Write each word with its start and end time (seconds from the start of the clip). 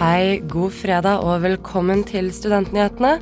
Hei, 0.00 0.40
god 0.48 0.72
fredag 0.72 1.20
og 1.28 1.42
velkommen 1.44 2.00
til 2.08 2.30
Studentnyhetene. 2.32 3.18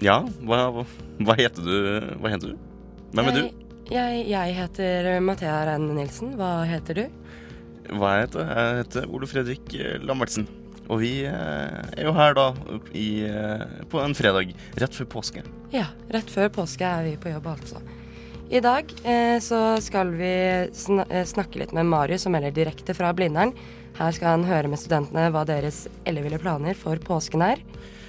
Ja, 0.00 0.22
hva, 0.48 0.86
hva 1.20 1.34
heter 1.36 1.66
du? 1.66 1.74
Hva 2.22 2.30
heter 2.32 2.54
du? 2.54 2.62
Hvem 3.12 3.28
er 3.28 3.36
du? 3.36 3.66
Jeg, 3.92 4.22
jeg 4.30 4.54
heter 4.56 5.08
Mathea 5.20 5.58
Reine 5.68 5.98
Nilsen. 5.98 6.32
Hva 6.40 6.48
heter 6.64 6.96
du? 6.96 7.02
Hva 7.90 8.14
jeg 8.14 8.24
heter 8.24 8.48
jeg? 8.48 8.78
heter 8.78 9.12
Ole 9.12 9.28
Fredrik 9.28 9.76
Lambertsen. 10.00 10.48
Og 10.88 11.02
vi 11.04 11.12
eh, 11.28 11.92
er 11.92 12.08
jo 12.08 12.16
her 12.16 12.32
da 12.40 12.48
i, 12.96 13.06
eh, 13.28 13.84
på 13.92 14.00
en 14.00 14.16
fredag 14.16 14.56
rett 14.80 14.96
før 14.96 15.12
påske. 15.18 15.44
Ja, 15.76 15.90
rett 16.16 16.32
før 16.32 16.48
påske 16.56 16.88
er 16.88 17.04
vi 17.10 17.18
på 17.20 17.36
jobb, 17.36 17.52
altså. 17.52 17.84
I 18.48 18.64
dag 18.64 18.96
eh, 19.04 19.36
så 19.44 19.76
skal 19.84 20.16
vi 20.16 20.34
sn 20.72 21.04
eh, 21.04 21.28
snakke 21.28 21.60
litt 21.60 21.76
med 21.76 21.92
Marius, 21.92 22.24
som 22.24 22.32
melder 22.32 22.52
direkte 22.64 22.96
fra 22.96 23.12
Blindern. 23.12 23.52
Her 23.94 24.14
skal 24.14 24.32
han 24.32 24.46
høre 24.48 24.70
med 24.70 24.80
studentene 24.80 25.28
hva 25.30 25.44
deres 25.46 25.84
elleville 26.08 26.40
planer 26.42 26.74
for 26.78 26.98
påsken 26.98 27.44
er. 27.46 27.60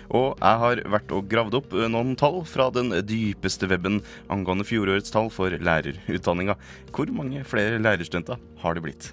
Og 0.09 0.37
jeg 0.37 0.61
har 0.61 0.81
vært 0.95 1.11
og 1.13 1.27
gravd 1.29 1.57
opp 1.59 1.75
eh, 1.77 1.89
noen 1.89 2.15
tall 2.17 2.39
fra 2.49 2.71
den 2.73 2.91
dypeste 3.05 3.69
weben 3.69 3.99
angående 4.33 4.65
fjorårets 4.65 5.13
tall 5.13 5.29
for 5.33 5.53
lærerutdanninga. 5.53 6.57
Hvor 6.93 7.13
mange 7.13 7.45
flere 7.45 7.81
lærerstudenter 7.81 8.41
har 8.61 8.77
det 8.77 8.85
blitt? 8.85 9.11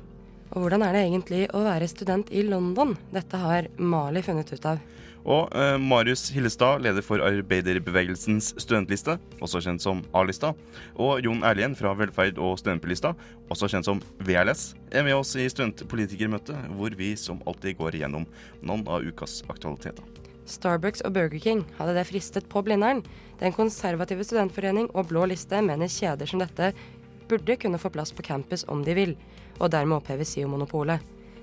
Og 0.53 0.65
hvordan 0.65 0.85
er 0.85 0.97
det 0.97 1.05
egentlig 1.07 1.47
å 1.57 1.63
være 1.65 1.89
student 1.89 2.33
i 2.33 2.45
London? 2.45 2.97
Dette 3.13 3.41
har 3.41 3.69
Mali 3.81 4.25
funnet 4.25 4.53
ut 4.53 4.69
av. 4.69 4.81
Og 5.23 5.53
eh, 5.55 5.77
Marius 5.79 6.29
Hillestad, 6.35 6.83
leder 6.83 7.05
for 7.05 7.23
arbeiderbevegelsens 7.23 8.53
studentliste, 8.59 9.19
også 9.43 9.63
kjent 9.63 9.85
som 9.85 10.03
A-lista, 10.19 10.51
og 10.99 11.23
Jon 11.23 11.45
Erlien 11.47 11.77
fra 11.79 11.95
Velferd 11.99 12.41
og 12.43 12.57
studentbylista, 12.59 13.13
også 13.53 13.71
kjent 13.71 13.87
som 13.87 14.03
VLS, 14.27 14.73
er 14.91 15.07
med 15.07 15.15
oss 15.15 15.37
i 15.39 15.47
studentpolitikermøtet, 15.53 16.75
hvor 16.75 16.99
vi 16.99 17.13
som 17.19 17.43
alltid 17.47 17.79
går 17.79 18.01
igjennom 18.01 18.27
noen 18.63 18.85
av 18.91 19.07
ukas 19.07 19.41
aktualiteter. 19.53 20.03
Starbucks 20.51 21.05
og 21.07 21.15
Burger 21.15 21.39
King 21.39 21.63
hadde 21.79 21.95
det 21.95 22.09
fristet 22.09 22.49
på 22.51 22.65
Blindern. 22.67 23.05
Den 23.39 23.55
konservative 23.55 24.27
studentforening 24.27 24.91
og 24.91 25.07
Blå 25.13 25.29
liste 25.31 25.63
mener 25.63 25.91
kjeder 25.91 26.29
som 26.29 26.43
dette 26.43 26.73
burde 27.31 27.57
kunne 27.57 27.79
få 27.79 27.93
plass 27.95 28.11
på 28.13 28.27
campus 28.27 28.67
om 28.69 28.83
de 28.85 28.97
vil, 28.99 29.15
og 29.61 29.71
dermed 29.71 30.01
oppheve 30.01 30.27
SIO-monopolet. 30.27 30.99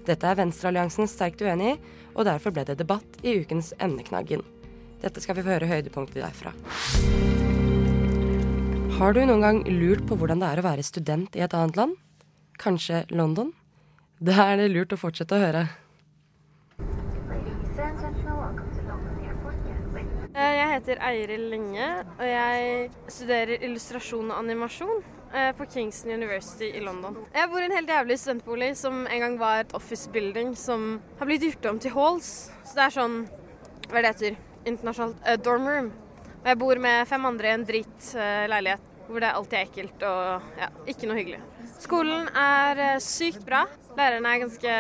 Dette 0.10 0.26
er 0.26 0.40
Venstrealliansen 0.40 1.06
sterkt 1.06 1.44
uenig 1.46 1.76
i, 1.76 1.80
og 2.18 2.26
derfor 2.26 2.54
ble 2.56 2.64
det 2.66 2.80
debatt 2.80 3.20
i 3.22 3.36
ukens 3.44 3.76
emneknaggen. 3.78 4.42
Dette 5.04 5.22
skal 5.22 5.38
vi 5.38 5.44
få 5.46 5.54
høre 5.54 5.70
høydepunktet 5.70 6.24
derfra. 6.24 6.54
Har 8.98 9.14
du 9.14 9.20
noen 9.22 9.44
gang 9.46 9.60
lurt 9.70 10.02
på 10.10 10.18
hvordan 10.18 10.42
det 10.42 10.50
er 10.50 10.62
å 10.62 10.66
være 10.66 10.88
student 10.88 11.38
i 11.38 11.44
et 11.46 11.54
annet 11.54 11.78
land? 11.78 11.94
Kanskje 12.60 13.04
London? 13.14 13.54
Da 14.18 14.50
er 14.50 14.64
det 14.64 14.72
lurt 14.74 14.98
å 14.98 15.00
fortsette 15.00 15.38
å 15.38 15.44
høre. 15.44 15.68
Jeg 20.40 20.68
heter 20.74 21.00
Eiril 21.04 21.48
Lynge, 21.52 21.88
og 22.18 22.26
jeg 22.26 22.90
studerer 23.12 23.64
illustrasjon 23.68 24.32
og 24.32 24.42
animasjon 24.42 25.02
på 25.58 25.66
Kingston 25.70 26.12
University 26.16 26.72
i 26.74 26.82
London. 26.82 27.18
Jeg 27.36 27.50
bor 27.52 27.62
i 27.62 27.68
en 27.68 27.76
helt 27.76 27.90
jævlig 27.92 28.18
studentbolig 28.20 28.70
som 28.80 29.04
en 29.06 29.24
gang 29.24 29.36
var 29.40 29.64
et 29.64 29.74
office 29.78 30.10
building 30.12 30.56
som 30.58 30.96
har 31.20 31.30
blitt 31.30 31.46
gjort 31.46 31.68
om 31.70 31.82
til 31.82 31.94
halls. 31.94 32.30
Så 32.66 32.78
det 32.78 32.86
er 32.86 32.96
sånn, 32.96 33.18
hva 33.90 34.00
er 34.00 34.08
det 34.08 34.14
heter, 34.14 34.40
internasjonalt, 34.70 35.20
uh, 35.26 35.38
dorm 35.42 35.68
room. 35.70 35.92
Og 36.40 36.48
jeg 36.52 36.60
bor 36.62 36.82
med 36.82 37.08
fem 37.10 37.28
andre 37.30 37.50
i 37.50 37.56
en 37.58 37.68
dritleilighet 37.68 38.86
hvor 39.10 39.24
det 39.24 39.30
alltid 39.34 39.58
er 39.58 39.66
ekkelt 39.66 40.04
og 40.06 40.50
ja, 40.62 40.68
ikke 40.94 41.10
noe 41.10 41.18
hyggelig. 41.18 41.40
Skolen 41.82 42.28
er 42.38 42.84
uh, 42.84 42.96
sykt 43.04 43.46
bra. 43.46 43.64
Lærerne 43.98 44.34
er 44.34 44.44
ganske 44.44 44.76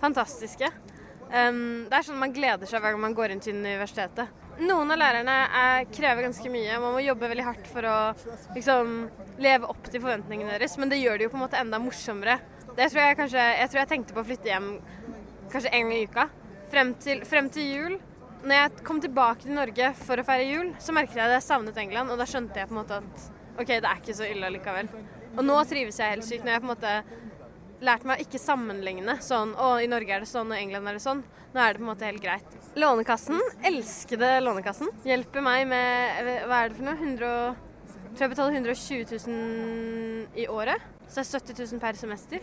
fantastiske. 0.00 0.70
Um, 1.30 1.86
det 1.86 1.94
er 1.94 2.06
sånn 2.06 2.18
Man 2.18 2.32
gleder 2.34 2.66
seg 2.66 2.82
hver 2.82 2.96
gang 2.96 3.04
man 3.04 3.14
går 3.14 3.34
inn 3.34 3.42
til 3.44 3.60
universitetet. 3.60 4.39
Noen 4.60 4.92
av 4.92 4.98
lærerne 5.00 5.34
er, 5.56 5.86
krever 5.88 6.26
ganske 6.26 6.50
mye. 6.52 6.76
Man 6.82 6.92
må 6.92 7.00
jobbe 7.00 7.30
veldig 7.30 7.46
hardt 7.46 7.68
for 7.72 7.86
å 7.88 7.96
liksom, 8.52 8.90
leve 9.40 9.70
opp 9.72 9.88
til 9.88 10.02
forventningene 10.02 10.52
deres, 10.52 10.76
men 10.76 10.92
det 10.92 10.98
gjør 11.00 11.16
det 11.16 11.26
jo 11.26 11.32
på 11.32 11.38
en 11.38 11.44
måte 11.46 11.60
enda 11.60 11.80
morsommere. 11.80 12.36
Det 12.76 12.90
tror 12.90 13.00
jeg, 13.00 13.16
kanskje, 13.18 13.46
jeg 13.56 13.70
tror 13.70 13.80
jeg 13.80 13.90
tenkte 13.94 14.16
på 14.16 14.20
å 14.20 14.26
flytte 14.28 14.50
hjem 14.52 14.68
kanskje 15.50 15.72
en 15.72 15.88
gang 15.88 15.96
i 15.96 16.04
uka. 16.10 16.26
Frem 16.70 16.92
til, 17.02 17.24
frem 17.28 17.48
til 17.52 17.70
jul. 17.70 17.96
Når 18.40 18.56
jeg 18.56 18.84
kom 18.88 19.00
tilbake 19.00 19.46
til 19.46 19.56
Norge 19.56 19.90
for 20.00 20.20
å 20.20 20.26
feire 20.28 20.46
jul, 20.48 20.74
så 20.80 20.94
merket 20.96 21.18
jeg 21.18 21.26
at 21.26 21.38
jeg 21.38 21.46
savnet 21.48 21.80
England, 21.80 22.12
og 22.12 22.20
da 22.20 22.28
skjønte 22.28 22.60
jeg 22.60 22.68
på 22.68 22.76
en 22.76 22.82
måte 22.82 23.00
at 23.00 23.26
OK, 23.60 23.72
det 23.72 23.80
er 23.80 24.04
ikke 24.04 24.16
så 24.16 24.28
ille 24.28 24.52
likevel. 24.58 24.92
Og 25.36 25.42
nå 25.46 25.56
trives 25.68 25.98
jeg 26.00 26.14
helt 26.14 26.26
sykt. 26.26 26.44
Når 26.44 26.54
jeg 26.54 26.62
på 26.62 26.68
en 26.68 26.74
måte 26.74 26.94
lært 27.84 28.04
meg 28.06 28.20
å 28.20 28.24
ikke 28.26 28.40
sammenligne 28.40 29.16
sånn 29.24 29.54
Å, 29.56 29.72
i 29.80 29.88
Norge 29.90 30.14
er 30.14 30.24
det 30.24 30.30
sånn, 30.30 30.52
og 30.52 30.58
i 30.58 30.62
England 30.64 30.90
er 30.90 30.98
det 30.98 31.04
sånn. 31.04 31.24
Nå 31.54 31.62
er 31.62 31.72
det 31.72 31.80
på 31.80 31.86
en 31.86 31.90
måte 31.90 32.06
helt 32.06 32.22
greit. 32.22 32.56
Lånekassen, 32.78 33.40
elskede 33.66 34.36
Lånekassen, 34.44 34.92
hjelper 35.08 35.44
meg 35.44 35.66
med 35.70 36.30
Hva 36.46 36.62
er 36.62 36.70
det 36.70 36.78
for 36.78 36.86
noe? 36.86 36.96
100, 37.00 37.34
tror 38.12 38.24
jeg 38.26 38.32
betaler 38.34 38.58
120 38.60 39.14
000 39.26 40.40
i 40.40 40.46
året. 40.50 40.88
Så 41.10 41.24
det 41.24 41.26
er 41.26 41.40
70 41.40 41.60
000 41.72 41.80
per 41.82 41.96
semester. 41.98 42.42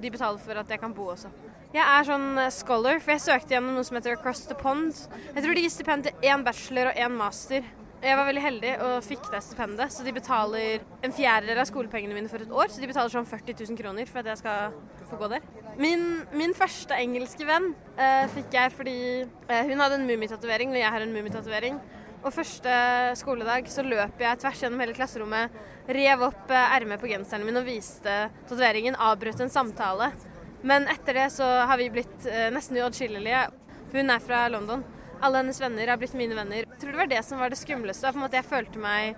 De 0.00 0.10
betaler 0.10 0.40
for 0.40 0.60
at 0.62 0.70
jeg 0.72 0.80
kan 0.80 0.94
bo 0.96 1.10
også. 1.12 1.28
Jeg 1.74 1.84
er 1.84 2.06
sånn 2.08 2.38
scholar, 2.56 3.02
for 3.04 3.12
jeg 3.12 3.24
søkte 3.26 3.52
gjennom 3.52 3.76
noe 3.76 3.84
som 3.84 3.98
heter 3.98 4.14
Across 4.16 4.46
the 4.48 4.56
Pond. 4.56 4.96
Jeg 5.34 5.44
tror 5.44 5.58
de 5.58 5.64
gir 5.66 5.74
stipend 5.74 6.08
til 6.08 6.30
én 6.30 6.44
bachelor 6.46 6.88
og 6.88 7.02
én 7.04 7.18
master. 7.18 7.66
Jeg 7.98 8.14
var 8.14 8.28
veldig 8.28 8.42
heldig 8.44 8.72
og 8.86 8.92
fikk 9.02 9.24
det 9.32 9.40
stipendet, 9.42 9.90
så 9.90 10.04
de 10.06 10.12
betaler 10.14 10.84
en 11.02 11.14
fjerdedel 11.14 11.58
av 11.58 11.66
skolepengene 11.66 12.14
mine 12.14 12.30
for 12.30 12.44
et 12.44 12.52
år. 12.54 12.68
Så 12.70 12.78
de 12.78 12.86
betaler 12.86 13.10
sånn 13.10 13.26
40 13.26 13.56
000 13.58 13.78
kroner 13.80 14.06
for 14.06 14.22
at 14.22 14.30
jeg 14.30 14.38
skal 14.38 14.76
få 15.10 15.18
gå 15.18 15.30
der. 15.32 15.46
Min, 15.82 16.04
min 16.30 16.54
første 16.54 16.94
engelske 16.94 17.46
venn 17.48 17.72
eh, 17.98 18.28
fikk 18.36 18.54
jeg 18.54 18.74
fordi 18.76 18.98
eh, 19.24 19.64
hun 19.66 19.82
hadde 19.82 19.98
en 19.98 20.06
mummitatovering, 20.06 20.76
og 20.76 20.78
jeg 20.78 20.92
har 20.94 21.02
en 21.02 21.16
mummitatovering. 21.16 21.80
Og 22.22 22.34
første 22.34 22.76
skoledag 23.18 23.66
så 23.70 23.82
løp 23.86 24.22
jeg 24.22 24.40
tvers 24.44 24.62
gjennom 24.62 24.82
hele 24.82 24.94
klasserommet, 24.94 25.58
rev 25.98 26.22
opp 26.28 26.54
eh, 26.54 26.86
på 27.02 27.10
genseren 27.10 27.46
min 27.46 27.58
og 27.58 27.66
viste 27.66 28.14
tatoveringen, 28.44 28.94
avbrøt 28.94 29.42
en 29.42 29.50
samtale. 29.50 30.12
Men 30.62 30.86
etter 30.90 31.18
det 31.18 31.26
så 31.34 31.46
har 31.66 31.82
vi 31.82 31.90
blitt 31.98 32.30
eh, 32.30 32.46
nesten 32.54 32.78
uatskillelige. 32.78 33.48
Hun 33.90 34.14
er 34.14 34.22
fra 34.22 34.46
London. 34.54 34.86
Alle 35.20 35.40
hennes 35.40 35.60
venner 35.60 35.90
har 35.90 35.98
blitt 35.98 36.14
mine 36.14 36.36
venner. 36.38 36.62
Jeg 36.62 36.78
tror 36.78 36.94
det 36.94 37.00
var 37.00 37.10
det 37.10 37.22
som 37.26 37.40
var 37.42 37.50
det 37.50 37.58
skumleste. 37.58 38.12
På 38.12 38.20
en 38.20 38.24
måte 38.24 38.38
Jeg 38.38 38.46
følte 38.46 38.82
meg 38.82 39.16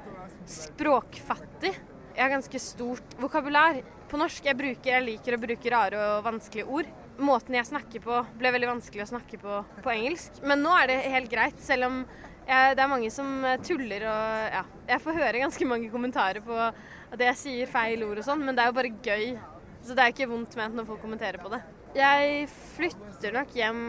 språkfattig. 0.49 1.75
Jeg 2.15 2.22
har 2.22 2.33
ganske 2.33 2.61
stort 2.62 3.16
vokabular. 3.21 3.83
På 4.09 4.19
norsk 4.19 4.49
jeg 4.49 4.59
bruker, 4.59 4.94
jeg 4.94 5.06
liker 5.06 5.37
å 5.37 5.43
bruke 5.43 5.72
rare 5.72 6.00
og 6.15 6.25
vanskelige 6.25 6.66
ord. 6.72 6.89
Måten 7.21 7.55
jeg 7.55 7.69
snakker 7.69 8.03
på 8.03 8.22
ble 8.41 8.53
veldig 8.55 8.71
vanskelig 8.71 9.05
å 9.05 9.10
snakke 9.12 9.39
på 9.43 9.60
på 9.84 9.93
engelsk. 9.93 10.41
Men 10.43 10.65
nå 10.65 10.72
er 10.78 10.89
det 10.91 10.99
helt 11.12 11.31
greit, 11.31 11.60
selv 11.62 11.91
om 11.91 12.00
jeg, 12.49 12.75
det 12.75 12.83
er 12.83 12.91
mange 12.91 13.10
som 13.15 13.44
tuller 13.62 14.06
og 14.10 14.55
ja. 14.56 14.62
Jeg 14.89 15.05
får 15.05 15.19
høre 15.21 15.43
ganske 15.44 15.69
mange 15.69 15.91
kommentarer 15.93 16.43
på 16.43 16.56
at 16.56 17.22
jeg 17.28 17.39
sier 17.39 17.71
feil 17.71 18.03
ord 18.09 18.22
og 18.22 18.27
sånn, 18.27 18.43
men 18.43 18.56
det 18.56 18.65
er 18.65 18.72
jo 18.72 18.78
bare 18.81 18.94
gøy. 19.05 19.37
Så 19.84 19.94
det 19.94 20.03
er 20.03 20.15
ikke 20.15 20.31
vondt 20.33 20.56
ment 20.59 20.75
når 20.77 20.89
folk 20.89 21.05
kommenterer 21.05 21.39
på 21.44 21.53
det. 21.53 21.60
Jeg 21.97 22.49
flytter 22.75 23.37
nok 23.37 23.55
hjem 23.55 23.84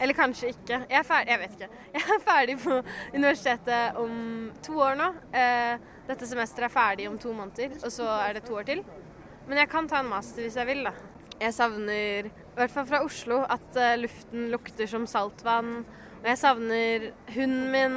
eller 0.00 0.16
kanskje 0.18 0.50
ikke. 0.52 0.80
Jeg 0.90 0.98
er 0.98 1.06
ferdig, 1.06 1.32
jeg 1.32 1.42
vet 1.42 1.56
ikke. 1.56 1.82
Jeg 1.94 2.04
er 2.16 2.22
ferdig 2.24 2.56
på 2.64 2.78
universitetet 3.14 3.98
om 4.00 4.14
to 4.64 4.78
år 4.82 4.98
nå. 4.98 5.10
Eh, 5.32 5.90
dette 6.08 6.28
semesteret 6.28 6.68
er 6.68 6.74
ferdig 6.74 7.08
om 7.08 7.18
to 7.20 7.32
måneder, 7.32 7.78
og 7.80 7.92
så 7.92 8.08
er 8.26 8.36
det 8.36 8.44
to 8.44 8.58
år 8.58 8.66
til. 8.68 8.82
Men 9.48 9.60
jeg 9.60 9.70
kan 9.72 9.88
ta 9.88 10.00
en 10.00 10.08
master 10.08 10.44
hvis 10.44 10.56
jeg 10.56 10.68
vil, 10.68 10.82
da. 10.88 10.92
Jeg 11.40 11.54
savner, 11.56 12.28
i 12.28 12.56
hvert 12.56 12.72
fall 12.72 12.86
fra 12.88 13.00
Oslo, 13.04 13.42
at 13.50 13.76
uh, 13.76 13.94
luften 14.00 14.48
lukter 14.52 14.88
som 14.88 15.06
saltvann. 15.10 15.72
Og 16.22 16.28
jeg 16.30 16.40
savner 16.40 17.08
hunden 17.34 17.72
min, 17.72 17.96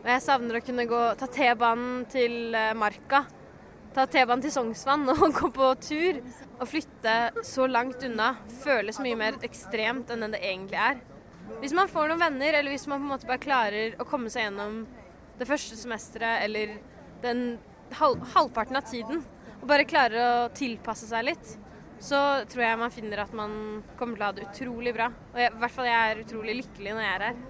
og 0.00 0.08
jeg 0.08 0.24
savner 0.24 0.58
å 0.58 0.62
kunne 0.64 0.86
gå, 0.90 1.02
ta 1.20 1.28
T-banen 1.30 2.06
til 2.10 2.56
uh, 2.56 2.72
Marka. 2.78 3.24
Ta 3.94 4.06
T-banen 4.10 4.42
til 4.44 4.54
Sognsvann 4.54 5.06
og 5.14 5.28
gå 5.36 5.52
på 5.54 5.70
tur. 5.84 6.22
Å 6.58 6.66
flytte 6.66 7.18
så 7.46 7.68
langt 7.70 8.02
unna 8.06 8.32
føles 8.62 8.98
mye 9.04 9.18
mer 9.18 9.38
ekstremt 9.46 10.10
enn 10.14 10.26
det 10.32 10.42
egentlig 10.42 10.80
er. 10.88 11.02
Hvis 11.62 11.74
man 11.76 11.90
får 11.90 12.10
noen 12.10 12.22
venner, 12.22 12.58
eller 12.58 12.74
hvis 12.74 12.86
man 12.90 13.00
på 13.00 13.06
en 13.08 13.14
måte 13.14 13.28
bare 13.28 13.42
klarer 13.42 13.96
å 13.98 14.06
komme 14.08 14.30
seg 14.32 14.46
gjennom 14.46 14.82
det 15.38 15.46
første 15.48 15.78
semesteret 15.78 16.44
eller 16.46 16.76
den 17.22 17.42
halv, 17.98 18.22
halvparten 18.34 18.78
av 18.78 18.86
tiden, 18.90 19.24
og 19.58 19.66
bare 19.70 19.88
klarer 19.88 20.22
å 20.22 20.48
tilpasse 20.54 21.08
seg 21.10 21.26
litt, 21.32 21.54
så 21.98 22.44
tror 22.46 22.62
jeg 22.62 22.78
man 22.78 22.94
finner 22.94 23.24
at 23.24 23.32
man 23.34 23.82
kommer 23.98 24.18
til 24.18 24.22
å 24.22 24.28
ha 24.28 24.34
det 24.36 24.46
utrolig 24.46 24.94
bra. 24.94 25.08
Og 25.34 25.40
jeg, 25.42 25.50
i 25.50 25.62
hvert 25.62 25.74
fall 25.74 25.88
jeg 25.88 26.10
er 26.10 26.20
utrolig 26.22 26.58
lykkelig 26.60 26.94
når 26.94 27.04
jeg 27.04 27.14
er 27.14 27.24
her. 27.26 27.40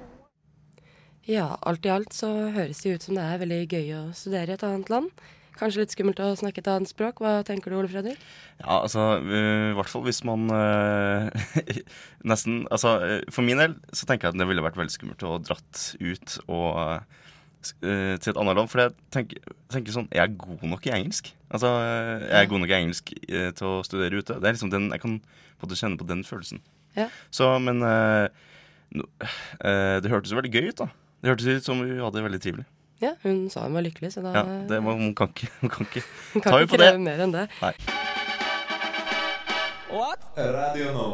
Ja, 1.29 1.49
alt 1.69 1.85
i 1.85 1.93
alt 1.93 2.15
så 2.17 2.31
høres 2.55 2.81
det 2.81 2.95
ut 2.95 3.05
som 3.05 3.19
det 3.19 3.27
er 3.29 3.43
veldig 3.43 3.61
gøy 3.69 3.91
å 3.99 4.05
studere 4.17 4.55
i 4.55 4.57
et 4.57 4.65
annet 4.65 4.89
land. 4.93 5.27
Kanskje 5.59 5.83
litt 5.83 5.95
skummelt 5.95 6.21
å 6.23 6.33
snakke 6.39 6.63
et 6.63 6.71
annet 6.71 6.91
språk. 6.91 7.19
Hva 7.23 7.41
tenker 7.47 7.73
du, 7.73 7.79
Ole 7.81 7.91
Fredrik? 7.91 8.21
Ja, 8.61 8.79
altså 8.79 9.19
I 9.19 9.75
hvert 9.75 9.91
fall 9.91 10.05
hvis 10.07 10.21
man 10.27 10.47
uh, 10.53 11.27
nesten 12.31 12.61
Altså, 12.71 12.95
for 13.35 13.47
min 13.47 13.59
del 13.59 13.75
så 13.91 14.07
tenker 14.07 14.29
jeg 14.29 14.37
at 14.37 14.41
det 14.43 14.49
ville 14.51 14.63
vært 14.65 14.79
veldig 14.79 14.95
skummelt 14.95 15.25
å 15.27 15.39
dratt 15.43 15.83
ut 15.99 16.37
og 16.47 17.17
til 17.59 18.31
et 18.31 18.39
annet 18.39 18.55
land. 18.55 18.71
For 18.71 18.85
jeg 18.85 18.95
tenker, 19.13 19.51
tenker, 19.75 19.95
sånn 19.97 20.07
Er 20.15 20.23
jeg 20.23 20.37
god 20.39 20.63
nok 20.71 20.87
i 20.87 20.95
engelsk? 20.95 21.33
Altså, 21.51 21.73
Er 21.75 22.45
jeg 22.45 22.53
god 22.53 22.63
nok 22.63 22.71
i 22.71 22.79
engelsk 22.79 23.13
uh, 23.19 23.51
til 23.59 23.71
å 23.73 23.75
studere 23.87 24.23
ute? 24.23 24.39
Det 24.39 24.47
er 24.47 24.55
liksom 24.55 24.73
den, 24.75 24.93
Jeg 24.95 25.03
kan 25.03 25.19
både 25.59 25.81
kjenne 25.81 25.99
på 25.99 26.07
den 26.07 26.23
følelsen. 26.23 26.63
Ja. 26.95 27.11
Så, 27.35 27.51
men 27.59 27.83
no, 27.83 29.05
det 29.59 30.11
hørtes 30.11 30.31
jo 30.31 30.39
veldig 30.39 30.53
gøy 30.55 30.71
ut, 30.71 30.85
da. 30.85 30.87
Det 31.19 31.33
hørtes 31.33 31.51
ut 31.51 31.67
som 31.67 31.83
vi 31.83 31.99
hadde 31.99 32.15
det 32.15 32.23
veldig 32.29 32.41
trivelig. 32.45 32.67
Ja, 32.99 33.15
hun 33.23 33.47
sa 33.51 33.63
hun 33.67 33.79
var 33.79 33.87
lykkelig, 33.87 34.13
så 34.17 34.25
da 34.25 34.35
Ja, 34.35 34.45
det 34.67 34.83
må, 34.83 34.97
Hun 34.99 35.15
kan 35.15 35.31
ikke, 35.31 35.51
hun 35.61 35.71
kan 35.71 35.87
ikke 35.87 36.03
Hun 36.35 36.43
kan 36.43 36.53
ta 36.53 36.59
henne 36.59 36.71
på 36.73 36.83
det. 36.83 36.93
mer 37.01 37.25
enn 37.27 37.35
det. 37.37 37.49
Nei. 37.63 37.75
Radio 40.39 40.93
nå. 40.95 41.07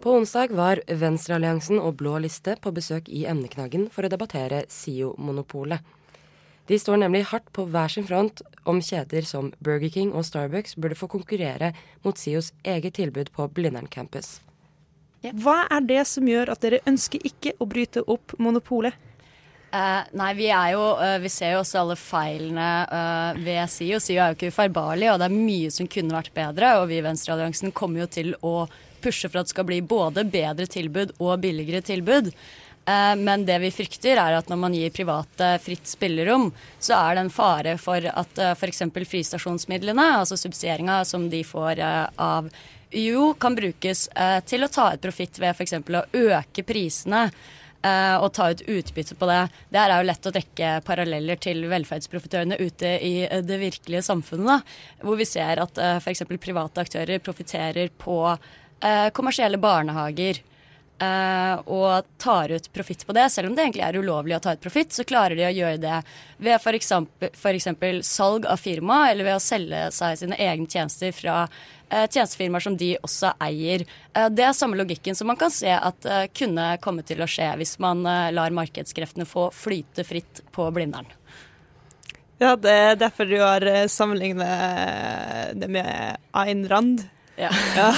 På 0.00 0.14
onsdag 0.16 0.52
var 0.56 0.80
Venstrealliansen 0.86 1.80
og 1.82 1.98
Blå 2.00 2.14
liste 2.22 2.54
på 2.62 2.70
besøk 2.72 3.08
i 3.12 3.26
emneknaggen 3.28 3.88
for 3.92 4.06
å 4.06 4.08
debattere 4.08 4.62
SIO-monopolet. 4.72 5.82
De 6.66 6.78
står 6.80 7.02
nemlig 7.02 7.26
hardt 7.32 7.50
på 7.52 7.66
hver 7.68 7.92
sin 7.92 8.06
front 8.06 8.40
om 8.64 8.80
kjeder 8.80 9.26
som 9.28 9.50
Burger 9.60 9.92
King 9.92 10.14
og 10.14 10.24
Starbucks 10.24 10.78
burde 10.80 10.96
få 10.98 11.08
konkurrere 11.10 11.72
mot 12.06 12.16
SIOs 12.16 12.52
eget 12.64 12.96
tilbud 12.96 13.28
på 13.34 13.48
Blindern 13.52 13.90
campus. 13.90 14.38
Hva 15.26 15.66
er 15.68 15.84
det 15.84 16.06
som 16.08 16.26
gjør 16.28 16.54
at 16.54 16.62
dere 16.64 16.80
ønsker 16.86 17.20
ikke 17.26 17.52
å 17.60 17.68
bryte 17.68 18.06
opp 18.06 18.38
monopolet? 18.38 18.94
Eh, 19.70 20.02
nei, 20.14 20.34
vi 20.38 20.46
er 20.54 20.74
jo 20.76 20.82
uh, 20.94 21.16
Vi 21.18 21.30
ser 21.32 21.56
jo 21.56 21.62
også 21.64 21.80
alle 21.80 21.96
feilene 21.98 22.68
uh, 22.86 23.38
ved 23.42 23.64
SIO. 23.70 23.98
SIO 24.00 24.20
er 24.22 24.30
jo 24.30 24.38
ikke 24.38 24.52
ufeilbarlig, 24.52 25.08
og 25.10 25.18
det 25.20 25.26
er 25.26 25.34
mye 25.34 25.72
som 25.74 25.88
kunne 25.90 26.14
vært 26.14 26.34
bedre. 26.36 26.76
Og 26.80 26.86
vi 26.90 27.00
i 27.00 27.04
Venstrealliansen 27.04 27.74
kommer 27.76 28.04
jo 28.04 28.12
til 28.18 28.36
å 28.46 28.60
pushe 29.02 29.28
for 29.28 29.40
at 29.40 29.50
det 29.50 29.56
skal 29.56 29.66
bli 29.68 29.82
både 29.84 30.24
bedre 30.30 30.68
tilbud 30.70 31.16
og 31.18 31.42
billigere 31.42 31.82
tilbud. 31.84 32.30
Men 32.86 33.42
det 33.42 33.56
vi 33.58 33.72
frykter, 33.74 34.14
er 34.14 34.36
at 34.38 34.46
når 34.46 34.58
man 34.62 34.74
gir 34.74 34.92
private 34.94 35.48
fritt 35.58 35.88
spillerom, 35.90 36.44
så 36.78 36.94
er 36.94 37.16
det 37.16 37.24
en 37.24 37.32
fare 37.34 37.72
for 37.82 38.06
at 38.06 38.38
uh, 38.38 38.52
f.eks. 38.54 38.84
fristasjonsmidlene, 38.94 40.04
altså 40.20 40.38
subsidieringa 40.38 41.00
som 41.06 41.26
de 41.30 41.42
får 41.46 41.82
av 41.82 42.46
UiO, 42.94 43.32
kan 43.42 43.58
brukes 43.58 44.06
til 44.46 44.62
å 44.62 44.70
ta 44.70 44.92
ut 44.94 45.02
profitt 45.02 45.42
ved 45.42 45.58
f.eks. 45.58 45.74
å 45.82 46.04
øke 46.30 46.62
prisene 46.66 47.26
og 48.20 48.32
ta 48.34 48.48
ut 48.50 48.62
utbytte 48.66 49.14
på 49.18 49.28
det. 49.30 49.42
Det 49.70 49.78
er 49.78 49.94
jo 49.94 50.08
lett 50.08 50.26
å 50.26 50.32
trekke 50.34 50.72
paralleller 50.86 51.38
til 51.42 51.64
velferdsprofitørene 51.70 52.58
ute 52.58 52.96
i 53.04 53.14
eh, 53.26 53.42
det 53.44 53.60
virkelige 53.62 54.02
samfunnet. 54.06 54.46
Da, 54.46 55.06
hvor 55.06 55.18
vi 55.20 55.26
ser 55.28 55.62
at 55.62 55.78
uh, 55.78 55.96
f.eks. 56.00 56.24
private 56.40 56.82
aktører 56.82 57.22
profitterer 57.22 57.90
på 57.98 58.18
eh, 58.32 59.08
kommersielle 59.16 59.58
barnehager. 59.58 60.42
eh, 61.02 61.54
og 61.66 62.06
tar 62.18 62.52
ut 62.56 62.72
profitt 62.72 63.06
på 63.06 63.12
det. 63.16 63.28
Selv 63.30 63.50
om 63.50 63.56
det 63.56 63.66
egentlig 63.66 63.84
er 63.84 63.98
ulovlig 64.00 64.36
å 64.36 64.40
ta 64.40 64.54
ut 64.56 64.62
profitt, 64.62 64.94
så 64.96 65.04
klarer 65.04 65.36
de 65.36 65.46
å 65.48 65.54
gjøre 65.54 65.80
det 65.82 65.98
ved 66.38 66.56
f.eks. 66.56 66.92
salg 68.06 68.46
av 68.46 68.60
firma, 68.60 69.10
eller 69.10 69.28
ved 69.28 69.36
å 69.36 69.42
selge 69.42 69.86
seg 69.96 70.20
sine 70.20 70.38
egne 70.40 70.68
tjenester 70.70 71.12
fra 71.16 71.42
eh, 71.44 71.75
tjenestefirmaer 71.90 72.64
som 72.64 72.76
de 72.78 72.94
også 73.04 73.32
eier. 73.42 73.84
Eh, 74.14 74.28
det 74.32 74.46
er 74.46 74.56
samme 74.56 74.78
logikken 74.78 75.16
som 75.18 75.30
man 75.30 75.38
kan 75.40 75.52
se 75.54 75.70
at 75.70 76.08
eh, 76.08 76.26
kunne 76.36 76.74
komme 76.84 77.04
til 77.06 77.22
å 77.22 77.30
skje 77.30 77.52
hvis 77.60 77.76
man 77.82 78.04
eh, 78.06 78.32
lar 78.34 78.54
markedskreftene 78.56 79.28
få 79.28 79.48
flyte 79.54 80.06
fritt 80.06 80.42
på 80.54 80.68
Blindern. 80.74 81.08
Ja, 82.38 82.52
det 82.60 82.72
er 82.72 82.98
derfor 83.00 83.28
du 83.28 83.38
har 83.40 83.64
eh, 83.64 83.86
sammenlignet 83.88 85.54
det 85.56 85.70
med 85.72 86.18
Ayn 86.36 86.66
Rand. 86.68 87.06
Ja. 87.36 87.50
Ja. 87.76 87.94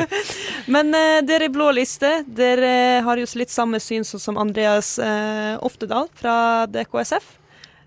Men 0.66 0.94
eh, 0.94 1.22
dere 1.24 1.48
i 1.48 1.52
Blå 1.52 1.70
liste, 1.72 2.24
dere 2.26 3.00
har 3.06 3.20
jo 3.20 3.28
litt 3.38 3.52
samme 3.52 3.80
syn 3.80 4.04
som 4.04 4.36
Andreas 4.36 4.98
eh, 4.98 5.56
Oftedal 5.64 6.10
fra 6.14 6.66
DKSF. 6.68 7.24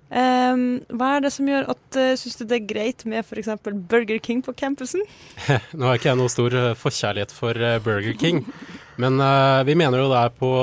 Em, 0.09 0.61
hva 0.89 1.11
er 1.15 1.25
det 1.25 1.29
som 1.35 1.50
gjør 1.50 1.67
at 1.69 1.97
uh, 2.00 2.13
syns 2.17 2.39
du 2.39 2.45
det 2.50 2.61
er 2.61 2.69
greit 2.69 3.03
med 3.06 3.21
f.eks. 3.21 3.51
Burger 3.63 4.17
King 4.25 4.41
på 4.45 4.56
campusen? 4.57 5.03
Nå 5.77 5.85
har 5.85 6.00
ikke 6.00 6.09
jeg 6.09 6.19
noen 6.21 6.33
stor 6.33 6.56
eh, 6.57 6.71
forkjærlighet 6.77 7.35
for 7.35 7.53
eh, 7.53 7.77
Burger 7.85 8.15
King, 8.17 8.41
men 8.97 9.21
uh, 9.21 9.61
vi 9.67 9.77
mener 9.77 10.01
jo 10.01 10.09
det 10.09 10.23
er 10.23 10.33
på 10.39 10.53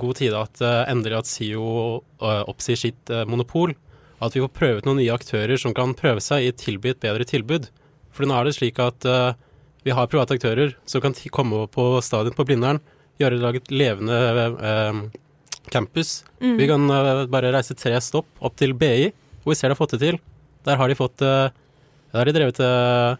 god 0.00 0.16
tide 0.16 0.40
at 0.40 0.62
uh, 0.64 0.84
endelig 0.88 1.18
at 1.20 1.28
SIO 1.28 2.00
eh, 2.22 2.42
oppsier 2.48 2.78
sitt 2.78 3.10
eh, 3.10 3.26
monopol. 3.28 3.74
At 4.20 4.36
vi 4.36 4.42
får 4.44 4.52
prøve 4.52 4.80
ut 4.80 4.88
noen 4.88 5.00
nye 5.00 5.14
aktører 5.14 5.56
som 5.60 5.74
kan 5.76 5.94
prøve 5.96 6.20
seg 6.20 6.44
i 6.44 6.52
tilby 6.52 6.92
et 6.92 7.00
bedre 7.00 7.24
tilbud. 7.24 7.70
For 8.12 8.28
nå 8.28 8.36
er 8.36 8.48
det 8.48 8.56
slik 8.58 8.80
at 8.82 9.06
eh, 9.08 9.32
vi 9.86 9.94
har 9.96 10.10
private 10.12 10.36
aktører 10.36 10.74
som 10.88 11.00
kan 11.00 11.16
komme 11.32 11.64
på 11.72 11.86
stadion 12.04 12.36
på 12.36 12.44
Blindern, 12.48 12.82
gjøre 13.20 13.36
det 13.36 13.44
laget 13.44 13.72
levende 13.72 14.18
eh, 15.66 15.70
campus. 15.72 16.20
Vi 16.38 16.68
kan 16.68 16.86
uh, 16.90 17.26
bare 17.30 17.52
reise 17.54 17.76
tre 17.78 17.96
stopp 18.00 18.28
opp 18.40 18.56
til 18.58 18.74
BI, 18.74 19.10
hvor 19.42 19.54
vi 19.54 19.58
ser 19.58 19.70
de 19.70 19.76
har 19.76 19.80
fått 19.80 19.96
det 19.96 20.02
til. 20.04 20.20
Der 20.68 20.76
har 20.80 20.88
de 20.88 20.98
fått 20.98 21.22
uh, 21.24 21.48
Der 22.10 22.18
har 22.18 22.28
de 22.28 22.34
drevet 22.36 22.58
uh, 22.60 23.16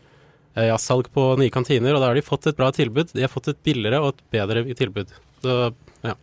ja, 0.55 0.79
salg 0.79 1.09
på 1.15 1.37
nye 1.41 1.53
kantiner, 1.53 1.95
og 1.95 2.03
der 2.03 2.11
har 2.11 2.19
de 2.19 2.27
fått 2.27 2.49
et 2.51 2.59
bra 2.59 2.71
tilbud. 2.75 3.13
De 3.15 3.23
har 3.23 3.33
fått 3.33 3.53
et 3.53 3.63
billigere 3.63 4.01
og 4.03 4.15
et 4.15 4.25
bedre 4.35 4.65
tilbud. 4.75 5.13
Så 5.45 5.57
ja. 6.03 6.17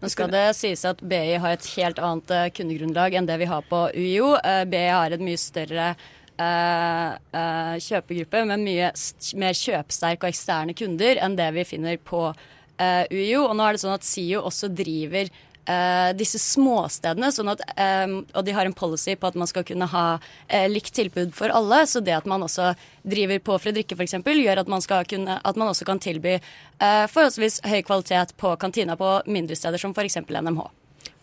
Nå 0.00 0.10
skal 0.12 0.32
det 0.32 0.44
sies 0.58 0.84
at 0.88 1.00
BI 1.00 1.38
har 1.40 1.56
et 1.56 1.70
helt 1.78 2.00
annet 2.02 2.34
eh, 2.34 2.50
kundegrunnlag 2.54 3.16
enn 3.16 3.28
det 3.28 3.38
vi 3.40 3.48
har 3.48 3.64
på 3.70 3.86
UiO. 3.94 4.34
Eh, 4.36 4.64
BI 4.68 4.84
har 4.90 5.14
et 5.14 5.24
mye 5.24 5.40
større 5.40 5.94
Uh, 6.34 7.14
uh, 7.30 7.76
kjøpegruppe 7.78 8.40
med 8.48 8.58
mye 8.66 8.88
st 8.98 9.36
mer 9.38 9.54
kjøpsterke 9.54 10.26
og 10.26 10.32
eksterne 10.32 10.74
kunder 10.74 11.20
enn 11.22 11.36
det 11.38 11.46
vi 11.54 11.62
finner 11.68 12.00
på 12.02 12.24
uh, 12.26 13.04
UiO. 13.06 13.44
Og 13.44 13.54
nå 13.54 13.62
er 13.62 13.76
det 13.76 13.82
sånn 13.84 13.94
at 13.94 14.02
SIO 14.02 14.40
også 14.42 14.66
driver 14.74 15.30
eh, 15.70 16.10
disse 16.16 16.38
småstedene, 16.42 17.30
sånn 17.34 17.52
at, 17.52 17.64
um, 18.06 18.16
og 18.34 18.44
de 18.46 18.54
har 18.56 18.68
en 18.68 18.76
policy 18.76 19.16
på 19.18 19.30
at 19.30 19.38
man 19.38 19.50
skal 19.50 19.66
kunne 19.66 19.88
ha 19.90 20.04
uh, 20.18 20.66
likt 20.70 20.94
tilbud 20.96 21.34
for 21.36 21.52
alle. 21.54 21.82
Så 21.90 22.02
det 22.04 22.16
at 22.16 22.28
man 22.30 22.44
også 22.46 22.72
driver 23.02 23.42
på 23.44 23.58
Fredrikke 23.62 23.98
f.eks., 23.98 24.16
gjør 24.20 24.62
at 24.62 24.70
man, 24.70 24.84
skal 24.84 25.08
kunne, 25.08 25.40
at 25.40 25.60
man 25.60 25.72
også 25.72 25.88
kan 25.88 26.02
tilby 26.02 26.36
uh, 26.38 27.04
forholdsvis 27.10 27.60
høy 27.68 27.80
kvalitet 27.86 28.36
på 28.40 28.54
kantina 28.60 28.98
på 29.00 29.18
mindre 29.26 29.58
steder, 29.58 29.80
som 29.80 29.96
f.eks. 29.96 30.22
NMH. 30.28 30.66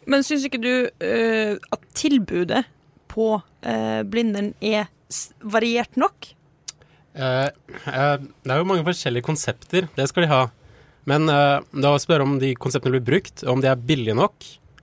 Men 0.09 0.25
syns 0.25 0.47
ikke 0.47 0.61
du 0.61 0.73
eh, 1.05 1.57
at 1.61 1.83
tilbudet 1.93 2.63
på 3.11 3.35
uh, 3.37 4.01
Blindern 4.09 4.55
er 4.65 4.87
variert 5.43 5.97
nok? 5.99 6.31
Eh, 7.13 7.47
eh, 7.47 8.15
det 8.23 8.53
er 8.53 8.61
jo 8.61 8.67
mange 8.67 8.85
forskjellige 8.87 9.27
konsepter, 9.27 9.89
det 9.97 10.07
skal 10.09 10.25
de 10.25 10.31
ha. 10.31 10.41
Men 11.09 11.29
uh, 11.31 11.61
da 11.73 11.93
spør 12.01 12.25
om 12.25 12.35
de 12.41 12.53
konseptene 12.59 12.97
blir 12.97 13.05
brukt, 13.05 13.45
om 13.49 13.61
de 13.63 13.69
er 13.71 13.79
billige 13.79 14.17
nok. 14.17 14.35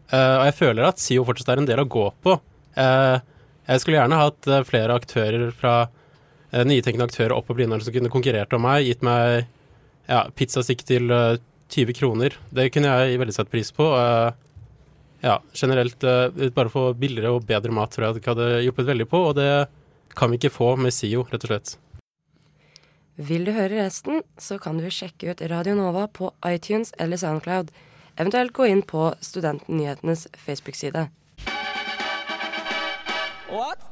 Uh, 0.08 0.40
og 0.40 0.46
jeg 0.48 0.56
føler 0.58 0.88
at 0.88 1.02
SIO 1.02 1.26
fortsatt 1.28 1.52
er 1.52 1.62
en 1.62 1.68
del 1.68 1.82
å 1.82 1.88
gå 1.90 2.06
på. 2.24 2.38
Uh, 2.78 3.20
jeg 3.68 3.82
skulle 3.82 3.98
gjerne 3.98 4.20
hatt 4.22 4.48
flere 4.64 4.96
aktører 4.96 5.50
fra 5.56 5.74
uh, 5.88 6.64
nytenkende 6.64 7.08
aktører 7.10 7.36
opp 7.36 7.50
på 7.50 7.58
Blindern 7.58 7.84
som 7.84 7.94
kunne 7.94 8.12
konkurrert 8.12 8.54
om 8.56 8.64
meg, 8.64 8.86
gitt 8.88 9.04
meg 9.06 9.46
ja, 10.08 10.22
pizzastikk 10.32 10.86
til 10.88 11.10
eh, 11.12 11.34
20 11.68 11.96
kroner. 11.98 12.36
Det 12.48 12.70
kunne 12.72 12.88
jeg 12.88 13.18
veldig 13.20 13.34
satt 13.36 13.50
pris 13.52 13.68
på. 13.76 13.84
Ja, 15.20 15.34
generelt 15.52 16.00
bare 16.00 16.72
få 16.72 16.86
billigere 16.96 17.34
og 17.36 17.44
bedre 17.44 17.74
mat 17.76 17.92
tror 17.92 18.06
jeg 18.06 18.16
det 18.16 18.30
hadde 18.30 18.46
hjulpet 18.64 18.88
veldig 18.88 19.06
på, 19.10 19.20
og 19.28 19.36
det 19.36 19.50
kan 20.16 20.32
vi 20.32 20.38
ikke 20.40 20.54
få 20.54 20.70
med 20.80 20.96
SIO, 20.96 21.26
rett 21.28 21.44
og 21.44 21.52
slett. 21.52 21.74
Vil 23.18 23.42
du 23.42 23.50
høre 23.50 23.80
resten, 23.82 24.22
så 24.38 24.60
kan 24.62 24.78
du 24.78 24.86
sjekke 24.94 25.32
ut 25.32 25.40
Radio 25.50 25.74
Nova 25.74 26.04
på 26.06 26.30
iTunes 26.46 26.92
eller 27.02 27.18
Soundcloud. 27.18 27.72
Eventuelt 28.14 28.54
gå 28.54 28.68
inn 28.70 28.82
på 28.86 29.10
Studentnyhetenes 29.18 30.28
Facebook-side. 30.38 31.08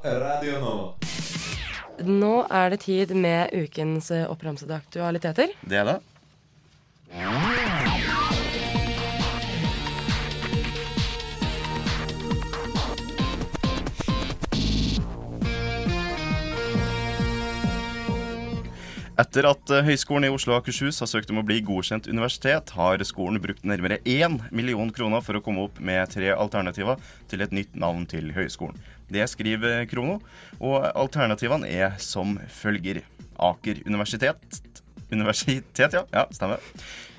Radio 0.06 0.60
Nova. 0.62 0.94
Nå 2.06 2.32
er 2.52 2.70
det 2.70 2.80
tid 2.84 3.14
med 3.16 3.50
ukens 3.56 4.12
eh, 4.14 4.28
oppramsede 4.30 4.76
aktualiteter. 4.78 5.56
Det 5.66 5.80
er 5.80 5.90
det. 5.90 6.00
Etter 19.16 19.46
at 19.48 19.70
eh, 19.72 19.84
Høgskolen 19.86 20.26
i 20.28 20.32
Oslo 20.32 20.52
og 20.52 20.58
Akershus 20.60 20.98
har 21.00 21.08
søkt 21.08 21.30
om 21.32 21.40
å 21.40 21.44
bli 21.46 21.62
godkjent 21.64 22.08
universitet, 22.10 22.74
har 22.76 23.00
skolen 23.08 23.40
brukt 23.40 23.64
nærmere 23.64 23.96
1 24.04 24.50
million 24.52 24.90
kroner 24.92 25.24
for 25.24 25.38
å 25.38 25.40
komme 25.44 25.64
opp 25.64 25.80
med 25.80 26.12
tre 26.12 26.34
alternativer 26.34 27.00
til 27.30 27.40
et 27.40 27.54
nytt 27.56 27.78
navn 27.80 28.04
til 28.10 28.28
høyskolen. 28.36 28.76
Det 29.08 29.24
skriver 29.32 29.86
Krono, 29.88 30.18
og 30.60 30.84
alternativene 30.92 31.70
er 31.70 31.96
som 32.02 32.36
følger. 32.60 33.04
Aker 33.36 33.82
universitet 33.84 34.60
Universitet, 35.12 35.92
ja. 35.92 36.02
ja 36.10 36.24
stemmer. 36.34 36.62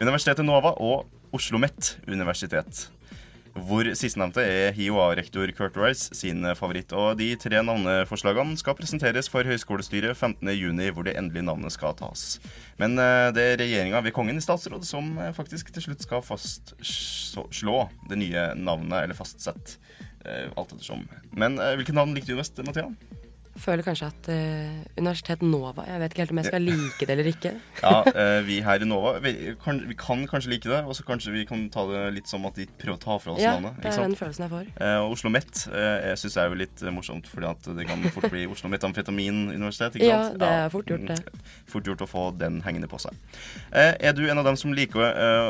Universitetet 0.01 0.45
Nova 0.45 0.73
og 0.77 1.05
Oslo 1.05 1.13
OsloMet 1.37 1.97
universitet. 2.07 2.87
Hvor 3.57 3.87
sistnevnte 3.97 4.43
er 4.45 4.75
HiOA-rektor 4.75 5.49
Kurt 5.57 5.77
Rice 5.81 6.13
sin 6.13 6.45
favoritt. 6.59 6.91
Og 6.93 7.17
de 7.17 7.31
tre 7.41 7.61
navneforslagene 7.65 8.57
skal 8.59 8.75
presenteres 8.77 9.29
for 9.33 9.47
høyskolestyret 9.49 10.13
15.6, 10.13 10.91
hvor 10.93 11.07
det 11.07 11.15
endelige 11.17 11.47
navnet 11.47 11.73
skal 11.73 11.95
tas. 11.97 12.37
Men 12.77 12.99
eh, 13.01 13.31
det 13.33 13.45
er 13.47 13.61
regjeringa 13.63 14.03
ved 14.05 14.13
Kongen 14.13 14.37
i 14.37 14.43
statsråd 14.45 14.85
som 14.85 15.09
eh, 15.17 15.33
faktisk 15.33 15.71
til 15.73 15.87
slutt 15.87 16.05
skal 16.05 16.21
fastslå 16.25 17.79
det 18.11 18.21
nye 18.21 18.49
navnet, 18.61 18.99
eller 19.03 19.17
fastsette. 19.17 19.79
eh, 20.25 20.51
Alt 20.53 20.75
ettersom. 20.77 21.07
Men 21.33 21.57
hvilket 21.57 21.97
navn 21.97 22.13
likte 22.13 22.35
du 22.35 22.37
best, 22.37 22.61
Mathea? 22.67 22.91
Føler 23.57 23.81
kanskje 23.85 24.07
at 24.11 24.27
uh, 24.29 24.73
Universitet 24.99 25.41
Nova 25.41 25.83
Jeg 25.87 26.01
vet 26.03 26.13
ikke 26.13 26.21
helt 26.23 26.33
om 26.35 26.39
jeg 26.41 26.47
skal 26.51 26.61
like 26.67 27.05
det 27.07 27.13
eller 27.15 27.29
ikke. 27.31 27.51
Ja, 27.81 28.01
uh, 28.05 28.39
vi 28.45 28.59
her 28.65 28.83
i 28.83 28.87
Nova 28.89 29.15
vi 29.23 29.31
kan, 29.63 29.79
vi 29.89 29.95
kan 29.97 30.21
kanskje 30.29 30.51
like 30.53 30.69
det, 30.69 30.79
og 30.85 30.93
så 30.97 31.05
kanskje 31.07 31.33
vi 31.33 31.43
kan 31.49 31.63
ta 31.73 31.85
det 31.89 32.03
litt 32.19 32.29
som 32.29 32.45
at 32.49 32.57
de 32.59 32.67
prøver 32.77 32.97
å 32.97 33.01
ta 33.01 33.17
fra 33.23 33.33
oss 33.33 33.41
Ja, 33.41 33.55
navnet. 33.57 33.79
det 33.81 33.91
er 33.93 34.03
den 34.03 34.15
følelsen 34.19 34.45
jeg 34.45 34.53
får. 34.53 34.69
Uh, 34.77 35.07
Oslo 35.09 35.31
Met 35.33 35.63
uh, 35.73 36.13
syns 36.19 36.37
jeg 36.37 36.43
er 36.43 36.53
jo 36.53 36.59
litt 36.61 36.83
morsomt, 36.93 37.29
fordi 37.31 37.49
at 37.49 37.69
det 37.79 37.87
kan 37.89 38.05
fort 38.13 38.29
bli 38.33 38.45
Oslo 38.51 38.69
Metamfetaminuniversitet. 38.73 39.97
ikke 39.99 40.09
Ja, 40.11 40.19
sant? 40.29 40.39
det 40.41 40.51
er 40.59 40.69
fort 40.73 40.91
gjort, 40.93 41.07
det. 41.09 41.43
Fort 41.71 41.89
gjort 41.89 42.03
å 42.05 42.09
få 42.09 42.25
den 42.37 42.61
hengende 42.65 42.89
på 42.91 42.99
seg. 43.01 43.17
Er 43.73 44.13
du 44.17 44.23
en 44.29 44.37
av 44.41 44.45
dem 44.47 44.57
som 44.59 44.73
liker 44.75 45.01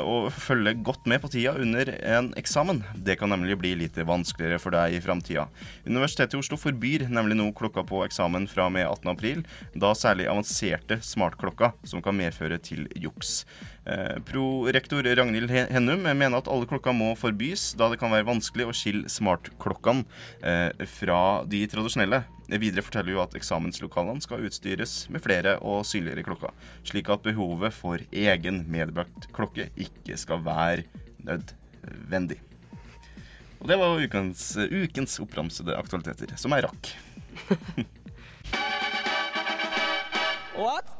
å 0.07 0.17
følge 0.33 0.75
godt 0.85 1.05
med 1.09 1.21
på 1.23 1.31
tida 1.33 1.53
under 1.59 1.91
en 2.03 2.31
eksamen? 2.39 2.83
Det 2.95 3.17
kan 3.19 3.31
nemlig 3.33 3.57
bli 3.59 3.73
litt 3.83 3.97
vanskeligere 4.07 4.59
for 4.63 4.75
deg 4.75 4.95
i 4.97 5.03
framtida. 5.03 5.47
Universitetet 5.87 6.35
i 6.37 6.41
Oslo 6.41 6.57
forbyr 6.59 7.07
nemlig 7.11 7.37
nå 7.39 7.49
klokka 7.57 7.83
på 7.87 7.96
eksamen 8.05 8.47
fra 8.51 8.67
og 8.67 8.73
med 8.75 8.85
18. 8.85 9.09
april, 9.11 9.43
da 9.73 9.93
særlig 9.97 10.27
avanserte 10.29 10.99
smartklokker 11.03 11.73
som 11.87 12.03
kan 12.05 12.17
medføre 12.17 12.59
til 12.61 12.85
juks. 12.95 13.41
Eh, 13.87 14.17
Prorektor 14.27 15.05
Ragnhild 15.05 15.51
Hennum 15.71 16.05
mener 16.05 16.39
at 16.39 16.49
alle 16.51 16.67
klokker 16.69 16.95
må 16.95 17.13
forbys, 17.19 17.71
da 17.79 17.89
det 17.91 17.99
kan 18.01 18.13
være 18.13 18.27
vanskelig 18.27 18.67
å 18.67 18.75
skille 18.75 19.11
smartklokkene 19.11 20.05
eh, 20.43 20.87
fra 20.97 21.21
de 21.47 21.63
tradisjonelle. 21.71 22.23
Videre 22.47 22.83
forteller 22.85 23.17
hun 23.17 23.25
at 23.25 23.35
eksamenslokalene 23.35 24.23
skal 24.23 24.45
utstyres 24.47 24.99
med 25.11 25.23
flere 25.23 25.57
og 25.59 25.83
synligere 25.87 26.23
klokker, 26.27 26.53
slik 26.87 27.11
at 27.11 27.25
behovet 27.25 27.75
for 27.75 28.03
egen 28.11 28.63
medbrakt 28.71 29.27
klokke 29.35 29.67
ikke 29.75 30.19
skal 30.19 30.43
være 30.45 30.87
nødvendig. 31.27 32.39
Og 33.57 33.69
det 33.71 33.77
var 33.79 33.99
ukens, 33.99 34.51
ukens 34.57 35.17
oppramsede 35.23 35.75
aktualiteter, 35.77 36.35
som 36.37 36.53
jeg 36.53 36.67
rakk. 36.67 36.91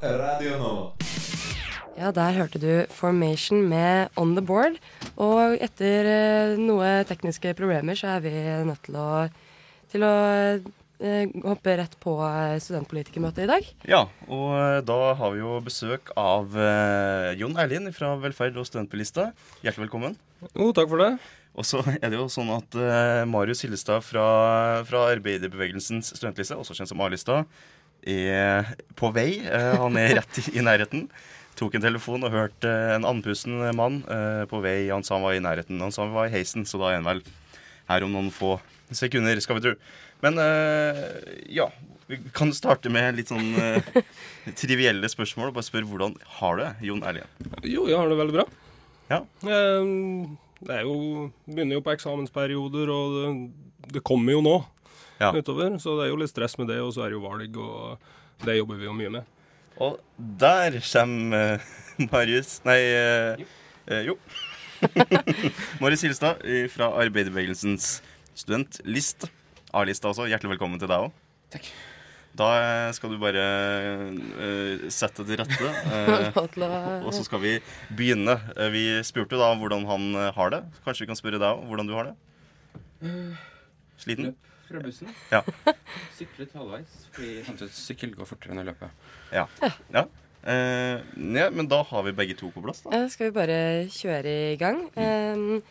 Radio 0.01 0.57
nå. 0.61 0.73
Ja, 1.97 2.11
der 2.13 2.35
hørte 2.37 2.59
du 2.61 2.71
Formation 2.93 3.63
med 3.65 4.11
On 4.15 4.35
The 4.37 4.43
Board. 4.45 4.77
Og 5.17 5.57
etter 5.57 6.05
eh, 6.11 6.59
noe 6.61 7.01
tekniske 7.09 7.55
problemer 7.57 7.97
så 7.97 8.11
er 8.13 8.21
vi 8.21 8.33
nødt 8.67 8.83
til 8.85 8.99
å, 9.01 9.07
til 9.89 10.05
å 10.05 10.11
eh, 10.61 11.25
hoppe 11.41 11.73
rett 11.79 11.97
på 12.03 12.13
eh, 12.27 12.59
studentpolitikermøtet 12.61 13.47
i 13.47 13.49
dag. 13.49 13.71
Ja, 13.89 14.03
og 14.29 14.85
da 14.85 14.99
har 15.17 15.33
vi 15.33 15.41
jo 15.41 15.57
besøk 15.65 16.13
av 16.13 16.53
Jon 17.39 17.57
Erlien 17.57 17.89
fra 17.97 18.13
Velferd 18.21 18.61
og 18.61 18.69
studentbilista. 18.69 19.31
Hjertelig 19.65 19.87
velkommen. 19.87 20.19
Jo, 20.53 20.69
takk 20.69 20.93
for 20.93 21.01
det. 21.01 21.15
Og 21.57 21.65
så 21.65 21.81
er 22.01 22.11
det 22.11 22.19
jo 22.19 22.27
sånn 22.31 22.51
at 22.55 22.77
uh, 22.77 23.23
Marius 23.29 23.63
Hillestad 23.65 24.05
fra, 24.05 24.27
fra 24.87 25.07
Arbeiderbevegelsens 25.15 26.13
studentliste, 26.13 26.57
også 26.57 26.77
kjent 26.77 26.93
som 26.93 27.01
A-lista, 27.03 27.41
er 28.07 28.69
på 28.97 29.09
vei. 29.15 29.41
Uh, 29.43 29.73
han 29.83 29.97
er 29.99 30.19
rett 30.21 30.41
i, 30.43 30.45
i 30.59 30.65
nærheten. 30.65 31.07
Tok 31.57 31.75
en 31.77 31.87
telefon 31.87 32.25
og 32.27 32.35
hørte 32.35 32.69
en 32.93 33.07
andpusten 33.09 33.55
mann 33.73 34.03
eh, 34.13 34.43
på 34.45 34.59
vei. 34.61 34.91
Han 34.91 35.01
sa 35.01 35.15
han 35.15 35.23
var 35.25 35.33
i 35.33 35.41
nærheten. 35.41 35.79
Han 35.81 35.89
sa 35.89 36.03
han 36.03 36.13
var 36.13 36.27
i 36.29 36.33
heisen, 36.35 36.67
så 36.69 36.77
da 36.77 36.91
er 36.91 36.99
han 36.99 37.07
vel 37.07 37.23
her 37.87 38.05
om 38.05 38.13
noen 38.13 38.27
få 38.29 38.59
sekunder, 38.93 39.41
skal 39.41 39.57
vi 39.57 39.63
tro. 39.63 39.71
Men 40.21 40.37
ja, 41.49 41.65
vi 42.13 42.19
kan 42.37 42.53
starte 42.53 42.93
med 42.93 43.17
litt 43.17 43.33
sånn 43.33 43.57
trivielle 44.61 45.09
spørsmål. 45.09 45.49
Bare 45.55 45.65
spør 45.65 45.89
hvordan 45.89 46.13
har 46.37 46.61
du 46.61 46.61
det, 46.61 46.69
Jon 46.91 47.01
Erlien? 47.09 47.49
Jo, 47.65 47.89
jeg 47.89 47.97
har 47.97 48.13
det 48.13 48.21
veldig 48.21 48.37
bra. 48.37 48.45
Ja. 49.09 49.23
Ehm, 49.49 50.37
Det 50.57 50.73
er 50.73 50.81
jo, 50.87 51.29
begynner 51.45 51.77
jo 51.77 51.83
på 51.85 51.93
eksamensperioder, 51.93 52.89
og 52.89 53.15
det, 53.17 53.93
det 53.97 54.03
kommer 54.07 54.33
jo 54.37 54.41
nå 54.45 54.55
Ja. 55.21 55.31
utover. 55.33 55.77
Så 55.81 55.95
det 55.99 56.07
er 56.07 56.11
jo 56.13 56.19
litt 56.21 56.29
stress 56.33 56.57
med 56.57 56.67
det, 56.71 56.79
og 56.81 56.91
så 56.95 57.03
er 57.05 57.09
det 57.13 57.17
jo 57.19 57.23
valg, 57.25 57.57
og 57.57 58.45
det 58.45 58.57
jobber 58.59 58.77
vi 58.81 58.85
jo 58.89 58.93
mye 58.97 59.09
med. 59.19 59.33
Og 59.81 59.99
der 60.17 60.79
kommer 60.81 61.37
eh, 61.57 61.67
Marius 62.11 62.55
Nei, 62.65 62.77
jo. 63.37 63.45
eh, 63.93 64.03
jo. 64.09 64.17
Marius 65.81 66.01
Hilstad 66.05 66.41
eh, 66.45 66.65
fra 66.69 66.89
Arbeiderbevegelsens 67.01 67.99
studentliste. 68.37 69.29
A-lista 69.77 70.09
også. 70.09 70.25
Hjertelig 70.29 70.55
velkommen 70.55 70.79
til 70.81 70.89
deg 70.89 71.07
òg. 71.07 71.13
Takk. 71.53 71.69
Da 72.37 72.49
skal 72.93 73.13
du 73.13 73.17
bare 73.21 73.43
uh, 74.11 74.87
sette 74.93 75.25
til 75.25 75.39
rette. 75.39 75.73
Uh, 75.87 77.05
og 77.07 77.13
så 77.15 77.23
skal 77.25 77.41
vi 77.41 77.53
begynne. 77.97 78.35
Eh, 78.57 78.69
vi 78.73 78.83
spurte 79.05 79.39
da 79.39 79.49
hvordan 79.57 79.85
han 79.89 80.05
har 80.35 80.51
det. 80.53 80.59
Kanskje 80.85 81.05
vi 81.05 81.09
kan 81.09 81.17
spørre 81.19 81.39
deg 81.41 81.47
òg 81.47 81.65
hvordan 81.69 81.89
du 81.89 81.95
har 81.97 82.09
det? 82.09 82.15
Sliten? 84.01 84.35
Fra 84.67 84.81
bussen. 84.83 85.09
Ja. 85.31 85.41
Syklet 86.17 86.55
halvveis, 86.57 86.95
fordi 87.15 87.33
jeg 87.37 87.47
fant 87.47 87.61
ut 87.63 87.75
sykkel 87.75 88.15
går 88.17 88.27
fortere 88.27 88.53
enn 88.53 88.63
å 88.63 88.67
løpe. 88.67 88.89
Ja. 89.31 89.45
ja. 89.93 90.03
Uh, 90.43 91.03
ja. 91.37 91.49
Men 91.53 91.69
da 91.71 91.81
har 91.87 92.07
vi 92.07 92.15
begge 92.17 92.35
to 92.39 92.51
på 92.53 92.63
plass, 92.65 92.83
da. 92.85 93.05
Skal 93.11 93.29
vi 93.29 93.37
bare 93.37 93.59
kjøre 93.93 94.33
i 94.53 94.57
gang? 94.59 94.83
Eh, 94.99 95.61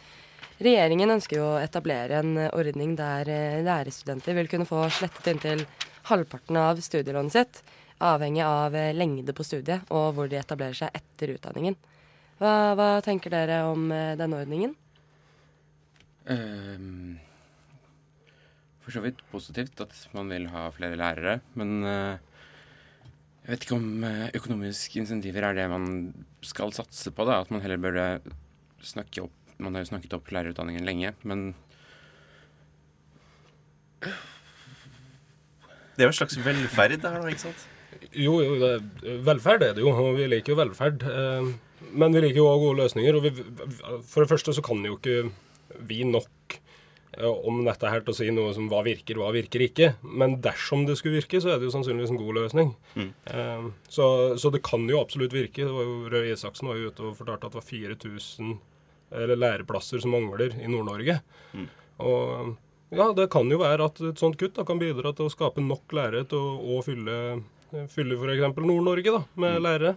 Regjeringen 0.56 1.12
ønsker 1.12 1.36
jo 1.36 1.50
å 1.50 1.60
etablere 1.60 2.22
en 2.22 2.38
ordning 2.46 2.94
der 2.96 3.28
lærerstudenter 3.66 4.38
vil 4.38 4.48
kunne 4.48 4.64
få 4.64 4.86
slettet 4.88 5.28
inntil 5.34 5.66
halvparten 6.10 6.58
av 6.60 6.80
studielånet 6.84 7.34
sitt, 7.34 7.60
avhengig 7.98 8.44
av 8.44 8.74
eh, 8.76 8.94
lengde 8.94 9.34
på 9.36 9.44
studiet 9.46 9.88
og 9.94 10.16
hvor 10.16 10.30
de 10.30 10.38
etablerer 10.40 10.76
seg 10.76 10.96
etter 10.96 11.34
utdanningen. 11.36 11.76
Hva, 12.40 12.74
hva 12.76 12.88
tenker 13.04 13.32
dere 13.32 13.62
om 13.70 13.88
eh, 13.94 14.14
denne 14.18 14.42
ordningen? 14.42 14.74
Um, 16.26 17.16
for 18.82 18.94
så 18.94 19.02
vidt 19.04 19.22
positivt 19.30 19.80
at 19.82 19.94
man 20.14 20.30
vil 20.30 20.48
ha 20.52 20.66
flere 20.74 20.98
lærere, 20.98 21.38
men 21.58 21.76
uh, 21.86 22.18
jeg 23.46 23.52
vet 23.52 23.66
ikke 23.66 23.78
om 23.78 24.06
økonomiske 24.34 24.98
insentiver 24.98 25.46
er 25.46 25.54
det 25.54 25.68
man 25.70 25.86
skal 26.42 26.74
satse 26.74 27.12
på. 27.14 27.26
da, 27.26 27.40
At 27.40 27.52
man 27.54 27.62
heller 27.62 27.78
burde 27.78 28.06
snakke 28.82 29.22
opp 29.22 29.34
Man 29.56 29.72
har 29.72 29.86
jo 29.86 29.88
snakket 29.88 30.12
opp 30.12 30.26
lærerutdanningen 30.34 30.84
lenge, 30.84 31.14
men 31.24 31.54
Det 35.96 36.04
er 36.04 36.08
jo 36.10 36.12
en 36.12 36.18
slags 36.20 36.36
velferd 36.44 36.96
det 37.00 37.10
her, 37.10 37.22
da, 37.24 37.32
ikke 37.32 37.46
sant? 37.46 37.66
Jo, 38.12 38.36
jo, 38.44 38.56
det, 38.60 39.16
velferd 39.24 39.62
er 39.64 39.72
det 39.76 39.82
jo, 39.84 39.90
og 39.92 40.14
vi 40.18 40.26
liker 40.28 40.52
jo 40.54 40.58
velferd. 40.60 41.02
eh, 41.08 41.52
Men 41.96 42.12
vi 42.12 42.20
liker 42.24 42.40
jo 42.42 42.46
også 42.50 42.62
gode 42.66 42.78
løsninger. 42.82 43.16
og 43.16 43.22
vi, 43.24 43.30
For 44.08 44.22
det 44.24 44.30
første 44.30 44.52
så 44.56 44.62
kan 44.64 44.84
jo 44.84 44.96
ikke 44.98 45.30
vi 45.88 46.02
nok 46.04 46.56
eh, 47.16 47.24
om 47.48 47.62
dette 47.64 47.88
her 47.90 48.00
til 48.04 48.12
å 48.12 48.16
si 48.16 48.28
noe 48.30 48.52
som 48.56 48.68
hva 48.68 48.82
virker, 48.84 49.16
hva 49.20 49.32
virker 49.34 49.64
ikke. 49.66 49.94
Men 50.04 50.36
dersom 50.44 50.84
det 50.86 50.98
skulle 51.00 51.18
virke, 51.20 51.40
så 51.40 51.54
er 51.54 51.58
det 51.60 51.68
jo 51.70 51.74
sannsynligvis 51.74 52.12
en 52.14 52.20
god 52.20 52.34
løsning. 52.42 52.74
Mm. 52.96 53.10
Eh, 53.32 53.66
Så, 53.88 54.06
så 54.40 54.52
det 54.52 54.62
kan 54.66 54.84
jo 54.88 55.00
absolutt 55.00 55.32
virke. 55.36 55.64
Det 55.64 55.72
var 55.72 55.84
jo 55.88 55.96
Røe 56.12 56.32
Isaksen 56.32 56.68
var 56.68 56.76
jo 56.80 56.92
ute 56.92 57.02
og 57.10 57.16
fortalte 57.16 57.48
at 57.48 57.56
det 57.56 57.60
var 57.62 57.68
4000 57.72 58.58
eller 59.16 59.36
læreplasser 59.38 60.00
som 60.02 60.10
mangler 60.16 60.52
i 60.60 60.66
Nord-Norge. 60.68 61.20
Mm. 61.54 61.68
Og 62.02 62.56
ja, 62.94 63.06
det 63.16 63.28
kan 63.32 63.48
jo 63.50 63.58
være 63.62 63.86
at 63.90 64.00
et 64.12 64.20
sånt 64.20 64.38
kutt 64.40 64.54
da, 64.58 64.64
kan 64.68 64.78
bidra 64.80 65.12
til 65.16 65.26
å 65.26 65.32
skape 65.32 65.62
nok 65.64 65.94
lærere 65.96 66.26
til 66.30 66.38
å, 66.38 66.52
å 66.76 66.82
fylle, 66.86 67.16
fylle 67.92 68.18
f.eks. 68.18 68.60
Nord-Norge 68.62 69.14
da, 69.16 69.22
med 69.42 69.58
lærere. 69.64 69.96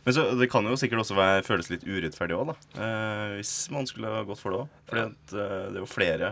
Men 0.00 0.14
så, 0.16 0.30
det 0.40 0.48
kan 0.50 0.64
jo 0.64 0.78
sikkert 0.80 1.02
også 1.04 1.16
være, 1.18 1.42
føles 1.46 1.68
litt 1.70 1.84
urettferdig 1.84 2.36
òg, 2.38 2.50
da. 2.52 2.54
Eh, 2.82 3.34
hvis 3.38 3.54
man 3.74 3.86
skulle 3.88 4.08
ha 4.10 4.22
gått 4.26 4.40
for 4.40 4.54
det 4.56 4.62
òg. 4.62 4.78
For 4.88 5.02
eh, 5.02 5.10
det 5.30 5.76
er 5.76 5.82
jo 5.82 5.90
flere 5.90 6.30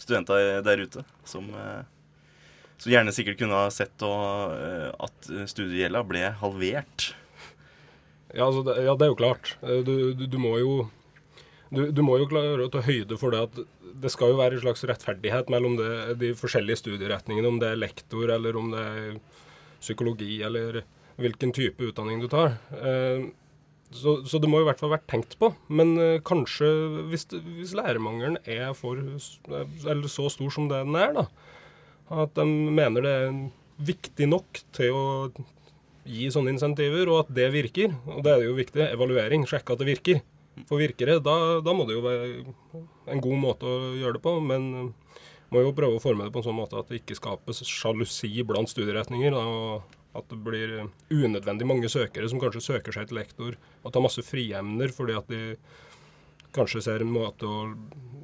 studenter 0.00 0.62
der 0.64 0.82
ute 0.82 1.04
som, 1.28 1.50
eh, 1.52 1.82
som 2.80 2.90
gjerne 2.94 3.12
sikkert 3.14 3.38
kunne 3.42 3.60
ha 3.60 3.68
sett 3.72 4.02
og, 4.08 4.56
eh, 4.56 4.88
at 5.04 5.30
studiegjelda 5.52 6.02
ble 6.08 6.24
halvert. 6.40 7.10
Ja, 8.34 8.48
altså, 8.48 8.64
det, 8.66 8.80
ja, 8.82 8.96
det 8.98 9.06
er 9.06 9.12
jo 9.12 9.20
klart. 9.20 9.52
Eh, 9.62 9.84
Du, 9.86 9.94
du, 10.18 10.24
du 10.26 10.38
må 10.42 10.56
jo 10.58 10.74
du, 11.74 11.86
du 11.92 12.02
må 12.06 12.16
jo 12.20 12.26
klare 12.30 12.66
å 12.66 12.70
ta 12.72 12.82
høyde 12.86 13.16
for 13.20 13.34
det 13.34 13.44
at 13.46 13.60
det 14.02 14.10
skal 14.12 14.32
jo 14.32 14.40
være 14.40 14.58
en 14.58 14.64
slags 14.64 14.82
rettferdighet 14.88 15.52
mellom 15.52 15.76
det, 15.78 15.92
de 16.20 16.32
forskjellige 16.38 16.80
studieretningene, 16.82 17.48
om 17.48 17.60
det 17.62 17.70
er 17.72 17.80
lektor 17.80 18.32
eller 18.34 18.58
om 18.58 18.72
det 18.74 18.82
er 18.82 19.16
psykologi 19.78 20.40
eller 20.42 20.82
hvilken 21.20 21.52
type 21.54 21.90
utdanning 21.92 22.22
du 22.24 22.28
tar. 22.32 22.56
Eh, 22.74 23.30
Så, 23.94 24.24
så 24.26 24.40
det 24.42 24.48
må 24.50 24.58
i 24.58 24.64
hvert 24.66 24.80
fall 24.80 24.90
vært 24.90 25.06
tenkt 25.06 25.36
på. 25.38 25.52
Men 25.70 25.92
eh, 26.02 26.16
kanskje 26.26 26.66
hvis, 27.12 27.28
hvis 27.30 27.74
lærermangelen 27.78 28.40
er 28.42 28.72
for, 28.74 28.98
eller 28.98 30.08
så 30.10 30.26
stor 30.32 30.50
som 30.50 30.66
det 30.66 30.80
den 30.82 30.96
er, 30.98 31.12
da, 31.14 31.28
at 32.24 32.34
de 32.34 32.42
mener 32.74 33.04
det 33.06 33.12
er 33.20 33.36
viktig 33.78 34.26
nok 34.32 34.64
til 34.74 34.90
å 34.98 35.04
gi 36.10 36.26
sånne 36.34 36.56
insentiver, 36.56 37.06
og 37.06 37.20
at 37.22 37.30
det 37.36 37.46
virker. 37.54 37.94
Og 38.10 38.24
det 38.26 38.32
er 38.34 38.42
jo 38.48 38.56
viktig. 38.58 38.82
Evaluering. 38.88 39.46
Sjekke 39.46 39.76
at 39.76 39.84
det 39.84 39.88
virker. 39.92 40.18
For 40.68 40.80
virkere, 40.80 41.18
da, 41.22 41.36
da 41.64 41.74
må 41.76 41.86
det 41.88 41.96
jo 41.96 42.04
være 42.04 42.44
en 43.12 43.22
god 43.24 43.40
måte 43.42 43.68
å 43.68 43.94
gjøre 43.98 44.18
det 44.18 44.24
på. 44.24 44.36
Men 44.44 44.68
eh, 44.78 45.18
må 45.54 45.64
jo 45.64 45.74
prøve 45.76 45.98
å 45.98 46.02
forme 46.02 46.26
det 46.26 46.34
på 46.34 46.42
en 46.42 46.48
sånn 46.48 46.58
måte 46.58 46.78
at 46.80 46.90
det 46.90 47.02
ikke 47.02 47.18
skapes 47.18 47.62
sjalusi 47.68 48.32
blant 48.46 48.70
studieretninger. 48.70 49.36
Og 49.38 49.94
at 50.14 50.30
det 50.30 50.38
blir 50.46 50.76
unødvendig 51.10 51.66
mange 51.66 51.90
søkere 51.90 52.28
som 52.30 52.40
kanskje 52.42 52.62
søker 52.62 52.94
seg 52.94 53.10
til 53.10 53.18
lektor 53.18 53.56
og 53.82 53.90
tar 53.90 54.04
masse 54.04 54.22
friemner 54.22 54.92
fordi 54.94 55.16
at 55.18 55.26
de 55.32 55.56
kanskje 56.54 56.84
ser 56.86 57.02
en 57.02 57.10
måte 57.10 57.48
å 57.50 57.64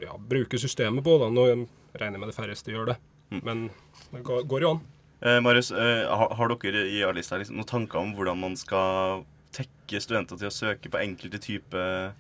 ja, 0.03 0.15
bruke 0.15 0.59
systemet 0.61 1.03
på. 1.03 1.17
Da. 1.19 1.33
Nå 1.35 1.49
regner 1.51 2.15
jeg 2.15 2.23
med 2.23 2.31
det 2.31 2.37
færreste 2.37 2.71
gjør 2.71 2.93
det, 2.93 2.97
men 3.43 3.67
det 4.13 4.23
går 4.27 4.47
går 4.51 4.67
jo 4.67 4.73
an. 4.77 4.85
Eh, 5.21 5.41
Marius, 5.43 5.73
eh, 5.75 6.07
har, 6.07 6.31
har 6.39 6.55
dere 6.63 6.87
i 6.89 7.03
A-lista 7.05 7.41
liksom, 7.41 7.59
noen 7.59 7.69
tanker 7.69 8.01
om 8.01 8.15
hvordan 8.17 8.39
man 8.41 8.55
skal 8.57 9.27
tekke 9.53 10.01
studenter 10.03 10.39
til 10.41 10.51
å 10.51 10.55
søke 10.55 10.91
på 10.93 11.01
enkelte 11.03 11.41
typer 11.43 12.13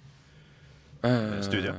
Eh, 1.06 1.40
studier? 1.44 1.78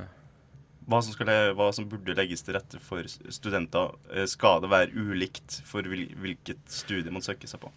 Hva 0.90 1.00
som, 1.06 1.14
skal, 1.14 1.30
hva 1.56 1.68
som 1.76 1.86
burde 1.88 2.16
legges 2.18 2.42
til 2.44 2.56
rette 2.58 2.80
for 2.84 3.06
studenter? 3.06 3.94
Eh, 4.12 4.26
Skal 4.30 4.64
det 4.64 4.72
være 4.72 4.96
ulikt 4.98 5.60
for 5.68 5.86
hvilket 5.86 6.64
studie 6.72 7.14
man 7.14 7.24
søker 7.26 7.50
seg 7.50 7.62
på? 7.62 7.70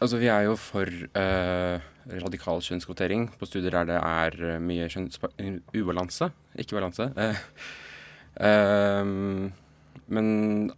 Altså, 0.00 0.18
vi 0.20 0.28
er 0.32 0.46
jo 0.48 0.56
for 0.60 0.88
eh, 0.88 1.84
radikal 2.24 2.60
kjønnskvotering 2.64 3.30
på 3.38 3.48
studier 3.48 3.76
der 3.78 3.92
det 3.92 4.00
er 4.00 4.56
eh, 4.56 4.58
mye. 4.60 4.88
Ubalanse, 5.76 6.30
ikke 6.56 6.76
balanse. 6.80 7.10
Eh, 7.16 7.44
eh, 8.48 9.14
men 10.06 10.28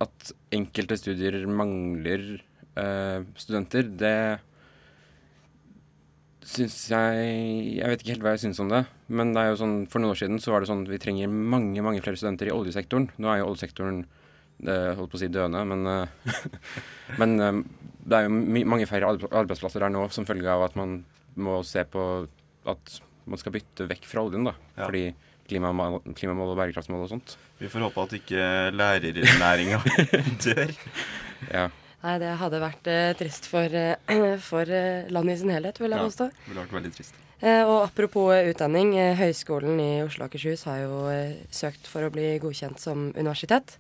at 0.03 0.31
enkelte 0.55 0.99
studier 0.99 1.41
mangler 1.51 2.29
eh, 2.79 3.27
studenter, 3.39 3.91
det 4.03 4.15
syns 6.49 6.77
jeg 6.91 7.27
Jeg 7.77 7.91
vet 7.91 8.03
ikke 8.03 8.15
helt 8.15 8.25
hva 8.25 8.35
jeg 8.35 8.47
syns 8.47 8.61
om 8.65 8.71
det. 8.73 8.85
Men 9.09 9.35
det 9.35 9.43
er 9.43 9.53
jo 9.53 9.61
sånn, 9.63 9.77
for 9.91 10.03
noen 10.03 10.15
år 10.15 10.21
siden 10.23 10.41
så 10.43 10.55
var 10.55 10.65
det 10.65 10.71
sånn 10.71 10.85
at 10.87 10.93
vi 10.93 11.01
trenger 11.03 11.29
mange 11.29 11.85
mange 11.85 12.03
flere 12.05 12.19
studenter 12.21 12.51
i 12.51 12.55
oljesektoren. 12.55 13.11
Nå 13.21 13.31
er 13.33 13.43
jo 13.43 13.51
oljesektoren 13.51 14.03
det, 14.59 14.77
holdt 14.99 15.13
på 15.13 15.19
å 15.19 15.23
si 15.23 15.31
døende, 15.31 15.63
men, 15.71 15.87
eh, 15.87 16.41
men 17.21 17.37
eh, 17.39 17.61
det 18.09 18.19
er 18.19 18.27
jo 18.27 18.65
mange 18.73 18.89
færre 18.91 19.13
arbeidsplasser 19.15 19.85
der 19.85 19.93
nå 19.95 20.09
som 20.15 20.27
følge 20.27 20.51
av 20.51 20.65
at 20.67 20.79
man 20.79 21.03
må 21.39 21.61
se 21.67 21.85
på 21.87 22.05
at 22.69 23.01
man 23.29 23.41
skal 23.41 23.55
bytte 23.55 23.87
vekk 23.87 24.09
fra 24.09 24.25
oljen, 24.27 24.49
da. 24.49 24.57
Ja. 24.75 24.89
Fordi 24.89 25.05
klimamål, 25.49 26.01
klimamål 26.17 26.53
og 26.53 26.59
bærekraftsmål 26.61 27.05
og 27.07 27.13
sånt. 27.13 27.37
Vi 27.61 27.71
får 27.71 27.87
håpe 27.87 28.05
at 28.05 28.17
ikke 28.19 28.49
lærernæringa 28.75 29.81
dør. 30.45 30.75
Ja. 31.53 31.69
Nei, 32.03 32.15
det 32.23 32.31
hadde 32.39 32.61
vært 32.63 32.87
eh, 32.91 33.13
trist 33.19 33.49
for, 33.51 33.75
eh, 33.75 33.97
for 34.51 34.71
eh, 34.71 35.09
landet 35.11 35.39
i 35.39 35.41
sin 35.43 35.51
helhet, 35.55 35.81
vil 35.83 35.91
jeg 35.91 35.99
Ja. 35.99 36.07
påstå. 36.07 36.29
Det 36.31 36.53
ville 36.53 36.63
vært 36.67 36.77
veldig 36.79 36.93
trist. 36.95 37.19
Eh, 37.41 37.63
og 37.67 37.85
apropos 37.89 38.33
utdanning, 38.51 38.93
Høgskolen 39.19 39.79
i 39.83 39.91
Oslo 40.03 40.25
og 40.27 40.31
Akershus 40.33 40.65
har 40.67 40.81
jo 40.85 41.03
søkt 41.55 41.87
for 41.91 42.03
å 42.07 42.11
bli 42.15 42.33
godkjent 42.43 42.79
som 42.83 43.13
universitet. 43.15 43.77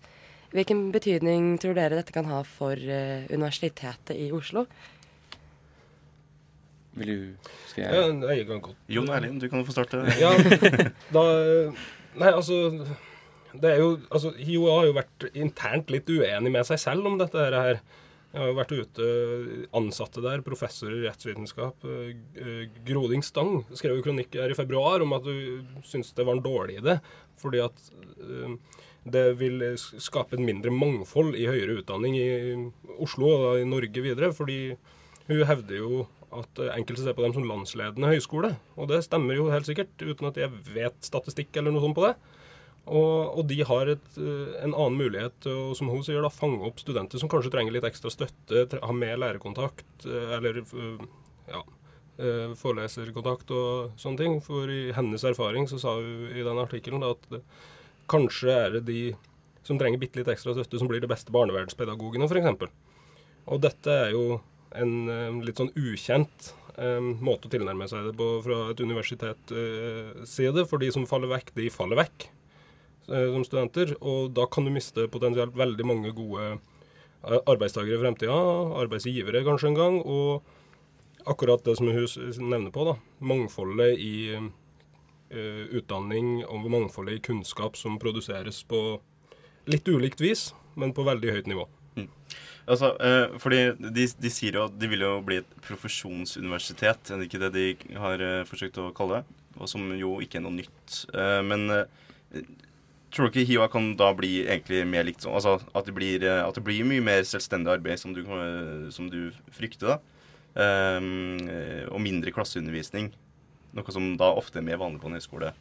Hvilken 0.54 0.92
betydning 0.94 1.58
tror 1.60 1.74
dere 1.76 1.98
dette 1.98 2.14
kan 2.14 2.24
ha 2.30 2.42
for 2.46 2.72
Universitetet 2.78 4.14
i 4.16 4.30
Oslo? 4.32 4.62
Vil 6.98 7.10
du 7.10 7.50
Skal 7.70 7.84
Ja, 7.94 8.06
nei, 8.14 8.38
jeg 8.40 8.46
kan 8.48 8.62
godt 8.64 8.78
Jon 8.90 9.10
Erlind, 9.12 9.40
du 9.42 9.48
kan 9.52 9.64
få 9.66 9.74
starte. 9.74 10.00
Ja, 10.22 10.32
da 11.14 11.24
Nei, 12.18 12.30
altså 12.32 12.56
Det 13.52 13.70
er 13.74 13.82
jo 13.82 13.90
Altså, 14.10 14.32
HiOA 14.38 14.78
har 14.80 14.88
jo 14.88 14.96
vært 14.96 15.28
internt 15.34 15.92
litt 15.94 16.08
uenig 16.10 16.50
med 16.54 16.66
seg 16.68 16.80
selv 16.82 17.06
om 17.10 17.18
dette 17.20 17.44
her. 17.54 17.80
Jeg 18.28 18.42
har 18.42 18.50
jo 18.50 18.56
vært 18.58 18.72
ute, 18.76 19.06
ansatte 19.78 20.20
der, 20.20 20.42
professor 20.44 20.92
i 20.92 21.00
rettsvitenskap. 21.06 21.86
eh, 21.88 22.66
Groding 22.84 23.24
Stang 23.24 23.62
skrev 23.72 23.96
jo 23.96 24.04
kronikk 24.04 24.36
her 24.36 24.52
i 24.52 24.58
februar 24.58 25.00
om 25.00 25.14
at 25.16 25.24
du 25.24 25.64
syntes 25.80 26.12
det 26.12 26.26
var 26.28 26.36
en 26.36 26.44
dårlig 26.44 26.76
idé. 26.82 26.98
Fordi 27.40 27.62
at 27.64 27.88
eh, 28.20 28.52
det 29.08 29.24
vil 29.40 29.64
skape 29.78 30.36
et 30.36 30.44
mindre 30.44 30.74
mangfold 30.74 31.38
i 31.40 31.48
høyere 31.48 31.80
utdanning 31.80 32.18
i 32.20 32.28
Oslo 33.00 33.32
og 33.32 33.62
i 33.62 33.68
Norge 33.68 34.04
videre. 34.04 34.34
Fordi 34.36 34.76
hun 35.30 35.44
hevder 35.48 35.80
jo 35.80 36.04
at 36.28 36.60
enkelte 36.74 37.06
ser 37.06 37.16
på 37.16 37.24
dem 37.24 37.32
som 37.32 37.48
landsledende 37.48 38.12
høyskole. 38.12 38.52
Og 38.76 38.92
det 38.92 39.06
stemmer 39.06 39.40
jo 39.40 39.48
helt 39.48 39.68
sikkert, 39.68 39.94
uten 40.04 40.28
at 40.28 40.36
jeg 40.36 40.52
vet 40.74 41.00
statistikk 41.00 41.56
eller 41.56 41.72
noe 41.72 41.86
sånt 41.86 41.96
på 41.96 42.04
det. 42.04 42.18
Og, 42.88 43.38
og 43.38 43.46
de 43.50 43.58
har 43.68 43.90
et, 43.92 44.10
eh, 44.16 44.52
en 44.64 44.72
annen 44.72 44.98
mulighet 44.98 45.34
til 45.44 45.52
å, 45.52 45.72
som 45.76 45.90
hun 45.92 46.04
sier, 46.04 46.22
da, 46.24 46.30
fange 46.32 46.64
opp 46.64 46.80
studenter 46.80 47.20
som 47.20 47.30
kanskje 47.30 47.52
trenger 47.52 47.74
litt 47.74 47.86
ekstra 47.88 48.12
støtte, 48.12 48.64
ha 48.80 48.94
mer 48.96 49.18
lærerkontakt 49.20 50.06
eh, 50.08 50.36
eller 50.38 50.62
eh, 50.62 51.08
ja, 51.52 51.64
foreleserkontakt 52.58 53.52
og 53.54 53.98
sånne 54.00 54.18
ting. 54.18 54.38
For 54.42 54.70
i 54.72 54.88
hennes 54.96 55.22
erfaring 55.28 55.68
så 55.70 55.78
sa 55.78 55.98
hun 56.00 56.32
i 56.32 56.42
den 56.42 56.58
artikkelen 56.58 57.04
at 57.06 57.28
kanskje 58.10 58.54
er 58.54 58.78
det 58.78 58.86
de 58.88 59.02
som 59.68 59.78
trenger 59.78 60.00
bitte 60.00 60.18
litt 60.18 60.30
ekstra 60.32 60.54
støtte, 60.56 60.80
som 60.80 60.88
blir 60.90 61.02
de 61.04 61.10
beste 61.10 61.32
barnevernspedagogene, 61.34 62.26
f.eks. 62.26 62.72
Og 63.48 63.60
dette 63.62 63.98
er 64.06 64.14
jo 64.16 64.40
en 64.76 65.44
litt 65.44 65.60
sånn 65.60 65.70
ukjent 65.76 66.50
eh, 66.80 66.98
måte 67.00 67.48
å 67.48 67.52
tilnærme 67.52 67.88
seg 67.90 68.08
det 68.08 68.16
på 68.18 68.32
fra 68.44 68.64
et 68.72 68.82
universitets 68.82 69.54
eh, 69.54 70.26
side. 70.28 70.64
For 70.68 70.80
de 70.82 70.90
som 70.94 71.06
faller 71.08 71.30
vekk, 71.36 71.54
de 71.56 71.68
faller 71.72 72.00
vekk 72.02 72.28
som 73.08 73.44
studenter. 73.46 73.94
Og 74.00 74.32
da 74.36 74.46
kan 74.50 74.66
du 74.66 74.72
miste 74.74 75.08
potensielt 75.12 75.56
veldig 75.56 75.86
mange 75.88 76.12
gode 76.16 76.52
eh, 76.54 77.40
arbeidstakere 77.40 77.98
i 77.98 78.02
fremtida. 78.02 78.38
Arbeidsgivere 78.84 79.44
kanskje 79.46 79.72
en 79.72 79.78
gang. 79.78 79.98
Og 80.04 81.28
akkurat 81.28 81.64
det 81.64 81.76
som 81.78 81.90
hun 81.90 82.50
nevner 82.52 82.72
på, 82.74 82.86
da. 82.88 82.96
Mangfoldet 83.20 83.98
i 84.00 84.14
uh, 84.38 85.64
utdanning 85.76 86.38
og 86.46 86.70
mangfoldet 86.72 87.18
i 87.18 87.24
kunnskap 87.26 87.76
som 87.76 87.98
produseres 88.00 88.62
på 88.64 88.80
litt 89.68 89.88
ulikt 89.92 90.22
vis, 90.24 90.54
men 90.80 90.94
på 90.96 91.04
veldig 91.04 91.34
høyt 91.34 91.50
nivå. 91.50 91.66
Altså, 92.68 92.90
eh, 93.00 93.38
fordi 93.40 93.60
de, 93.80 94.04
de 94.20 94.30
sier 94.32 94.58
jo 94.58 94.66
at 94.68 94.74
de 94.76 94.90
vil 94.90 95.00
jo 95.00 95.14
bli 95.24 95.40
et 95.40 95.52
profesjonsuniversitet, 95.64 97.10
er 97.10 97.20
det 97.20 97.28
ikke 97.30 97.40
det 97.46 97.52
de 97.54 97.96
har 97.96 98.24
eh, 98.24 98.44
forsøkt 98.48 98.80
å 98.82 98.90
kalle 98.96 99.22
det? 99.22 99.36
Og 99.58 99.70
som 99.72 99.86
jo 99.96 100.18
ikke 100.22 100.38
er 100.40 100.44
noe 100.44 100.58
nytt. 100.58 100.98
Eh, 101.14 101.40
men 101.48 101.64
eh, 101.72 102.42
tror 103.14 103.28
du 103.28 103.32
ikke 103.32 103.48
HiOA 103.48 103.68
kan 103.72 103.90
da 103.98 104.12
bli 104.16 104.42
egentlig 104.44 104.82
mer 104.88 105.06
likt 105.08 105.24
sånn? 105.24 105.36
Altså 105.38 105.58
at 105.76 105.88
det 105.88 105.94
blir, 105.96 106.24
eh, 106.26 106.44
at 106.44 106.58
det 106.58 106.64
blir 106.66 106.86
mye 106.88 107.04
mer 107.04 107.24
selvstendig 107.28 107.78
arbeid, 107.78 108.00
som 108.00 108.14
du, 108.16 108.22
som 108.94 109.10
du 109.12 109.28
frykter, 109.54 109.96
da? 109.96 110.14
Um, 110.58 111.36
og 111.92 112.00
mindre 112.02 112.32
klasseundervisning. 112.34 113.12
Noe 113.76 113.94
som 113.94 114.16
da 114.18 114.32
ofte 114.34 114.58
er 114.58 114.66
mer 114.66 114.80
vanlig 114.80 114.98
på 115.02 115.10
en 115.10 115.18
høyskole 115.18 115.52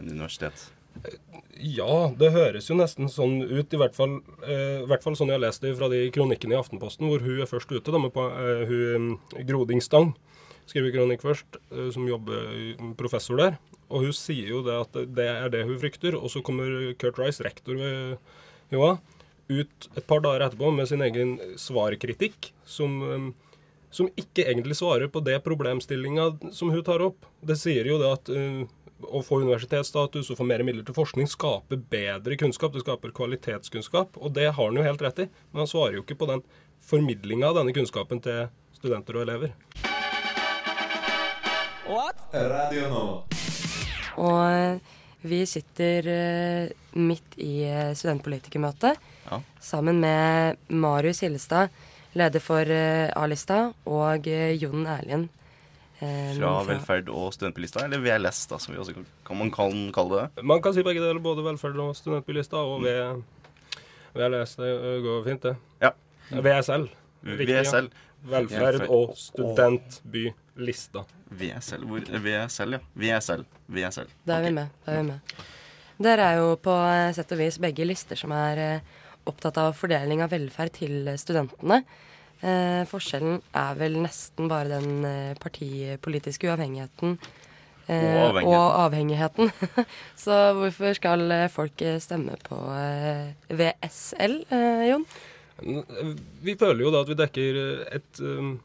enn 0.00 0.10
universitet. 0.10 0.70
Ja, 1.54 2.10
det 2.18 2.32
høres 2.34 2.66
jo 2.70 2.76
nesten 2.78 3.10
sånn 3.10 3.38
ut, 3.42 3.74
i 3.74 3.78
hvert 3.78 3.94
fall, 3.96 4.18
eh, 4.42 4.82
hvert 4.88 5.04
fall 5.04 5.14
sånn 5.18 5.30
jeg 5.30 5.38
har 5.38 5.44
lest 5.46 5.62
det 5.62 5.74
fra 5.78 5.88
de 5.90 6.08
kronikkene 6.14 6.56
i 6.56 6.58
Aftenposten, 6.58 7.06
hvor 7.10 7.22
hun 7.22 7.42
er 7.42 7.50
først 7.50 7.70
ute. 7.70 7.92
Da, 7.92 8.00
med 8.02 8.14
på, 8.14 8.24
eh, 8.26 8.64
hun 8.70 9.12
eh, 9.36 9.44
Groding 9.46 9.82
skriver 9.84 10.94
kronikk 10.94 11.22
først, 11.22 11.58
eh, 11.70 11.90
som 11.94 12.08
jobber 12.08 12.50
eh, 12.50 12.84
professor 12.98 13.38
der. 13.38 13.58
Og 13.94 14.08
hun 14.08 14.14
sier 14.16 14.50
jo 14.50 14.62
det 14.66 14.74
at 14.74 14.96
det 15.14 15.26
er 15.30 15.50
det 15.54 15.64
hun 15.68 15.78
frykter. 15.78 16.18
Og 16.18 16.32
så 16.32 16.42
kommer 16.44 16.92
Kurt 16.98 17.20
Rice, 17.22 17.44
rektor 17.46 17.78
ved 17.78 18.16
HiOA, 18.72 18.96
ut 19.52 19.90
et 19.94 20.06
par 20.08 20.24
dager 20.24 20.48
etterpå 20.48 20.72
med 20.74 20.88
sin 20.90 21.04
egen 21.04 21.36
svarkritikk, 21.60 22.50
som, 22.66 22.96
eh, 23.06 23.58
som 23.94 24.10
ikke 24.18 24.48
egentlig 24.48 24.78
svarer 24.80 25.10
på 25.12 25.22
det 25.24 25.38
problemstillinga 25.44 26.52
som 26.52 26.72
hun 26.74 26.82
tar 26.82 27.04
opp. 27.04 27.28
Det 27.40 27.58
sier 27.60 27.86
jo 27.86 28.00
det 28.02 28.10
at 28.10 28.32
eh, 28.34 28.64
å 29.04 29.22
få 29.22 29.42
universitetsstatus 29.44 30.30
og 30.32 30.38
få 30.38 30.46
mer 30.48 30.64
midler 30.66 30.86
til 30.86 30.96
forskning 30.96 31.28
skaper 31.30 31.78
bedre 31.90 32.38
kunnskap. 32.40 32.72
Det 32.72 32.84
skaper 32.84 33.14
kvalitetskunnskap, 33.14 34.16
og 34.16 34.34
det 34.34 34.50
har 34.50 34.70
han 34.70 34.80
jo 34.80 34.86
helt 34.86 35.02
rett 35.02 35.26
i. 35.26 35.30
Men 35.52 35.64
han 35.64 35.70
svarer 35.70 35.98
jo 35.98 36.06
ikke 36.06 36.18
på 36.18 36.30
den 36.30 36.44
formidlinga 36.84 37.52
av 37.52 37.60
denne 37.60 37.76
kunnskapen 37.76 38.22
til 38.24 38.48
studenter 38.76 39.20
og 39.20 39.28
elever. 39.28 39.54
What? 41.84 42.16
Radio 42.32 42.88
Nova. 42.88 43.43
Og 44.20 44.42
eh, 44.50 44.78
vi 45.24 45.40
sitter 45.48 46.06
eh, 46.12 46.68
midt 47.00 47.38
i 47.40 47.64
studentpolitikermøtet 47.96 48.98
Ja. 49.30 49.38
sammen 49.60 50.00
med 50.02 50.56
Marius 50.68 51.20
Hillestad, 51.24 51.70
leder 52.14 52.40
for 52.44 52.60
eh, 52.70 53.08
A-lista, 53.16 53.72
og 53.88 54.28
eh, 54.28 54.52
Jon 54.60 54.84
Erlien. 54.86 55.28
eh, 56.00 56.34
Fra 56.36 56.50
velferd 56.68 57.08
og 57.08 57.32
studentbilister, 57.34 57.86
eller 57.88 57.98
VLS, 58.04 58.44
da, 58.50 58.58
som 58.60 58.74
vi 58.74 58.80
også 58.82 58.94
kan, 58.94 59.06
kan 59.24 59.38
man 59.40 59.50
kan 59.50 59.78
kalle 59.96 60.20
det. 60.34 60.44
Man 60.44 60.60
kan 60.62 60.74
si 60.76 60.82
begge 60.84 61.00
deler, 61.00 61.18
både 61.24 61.42
velferd 61.46 61.80
og 61.80 61.96
studentbilister, 61.96 62.58
og 62.58 62.84
VLS. 64.14 64.54
Det 64.60 64.74
går 65.02 65.24
fint, 65.26 65.42
det. 65.48 65.56
Ja. 65.82 65.90
VSL. 66.30 66.86
VSL. 67.24 67.90
Velferd 68.24 68.86
og 68.88 69.12
studentbylista. 69.20 71.04
VSL, 71.34 71.82
hvor, 71.88 72.06
VSL, 72.24 72.76
ja. 72.78 72.80
VSL. 72.94 73.44
VSL. 73.74 74.08
Da 74.24 74.38
er 74.38 74.46
vi 74.46 74.54
med. 74.56 74.72
Da 74.86 74.94
er 74.94 75.02
vi 75.02 75.08
med. 75.10 75.36
Dere 76.04 76.30
er 76.32 76.40
jo 76.40 76.54
på 76.62 76.72
eh, 76.88 77.10
sett 77.14 77.32
og 77.34 77.40
vis 77.40 77.58
begge 77.62 77.86
lister 77.86 78.18
som 78.18 78.32
er 78.34 78.60
eh, 78.62 78.98
opptatt 79.30 79.58
av 79.62 79.76
fordeling 79.78 80.24
av 80.24 80.32
velferd 80.34 80.74
til 80.80 81.08
eh, 81.10 81.18
studentene. 81.20 81.82
Eh, 82.44 82.82
forskjellen 82.90 83.40
er 83.56 83.78
vel 83.78 84.00
nesten 84.02 84.50
bare 84.50 84.78
den 84.80 85.36
partipolitiske 85.42 86.48
uavhengigheten 86.50 87.18
Eh, 87.84 88.16
Og 88.16 88.30
avhengigheten. 88.30 88.54
og 88.56 88.80
avhengigheten. 88.80 89.50
Så 90.24 90.36
hvorfor 90.56 90.94
skal 90.96 91.32
folk 91.52 91.82
stemme 92.00 92.36
på 92.46 92.56
eh, 92.72 93.34
VSL, 93.52 94.38
eh, 94.48 94.84
Jon? 94.88 95.04
Vi 95.62 96.56
føler 96.60 96.82
jo 96.82 96.94
da 96.94 97.02
at 97.04 97.10
vi 97.10 97.18
dekker 97.18 97.60
et, 97.94 98.22
um, 98.22 98.56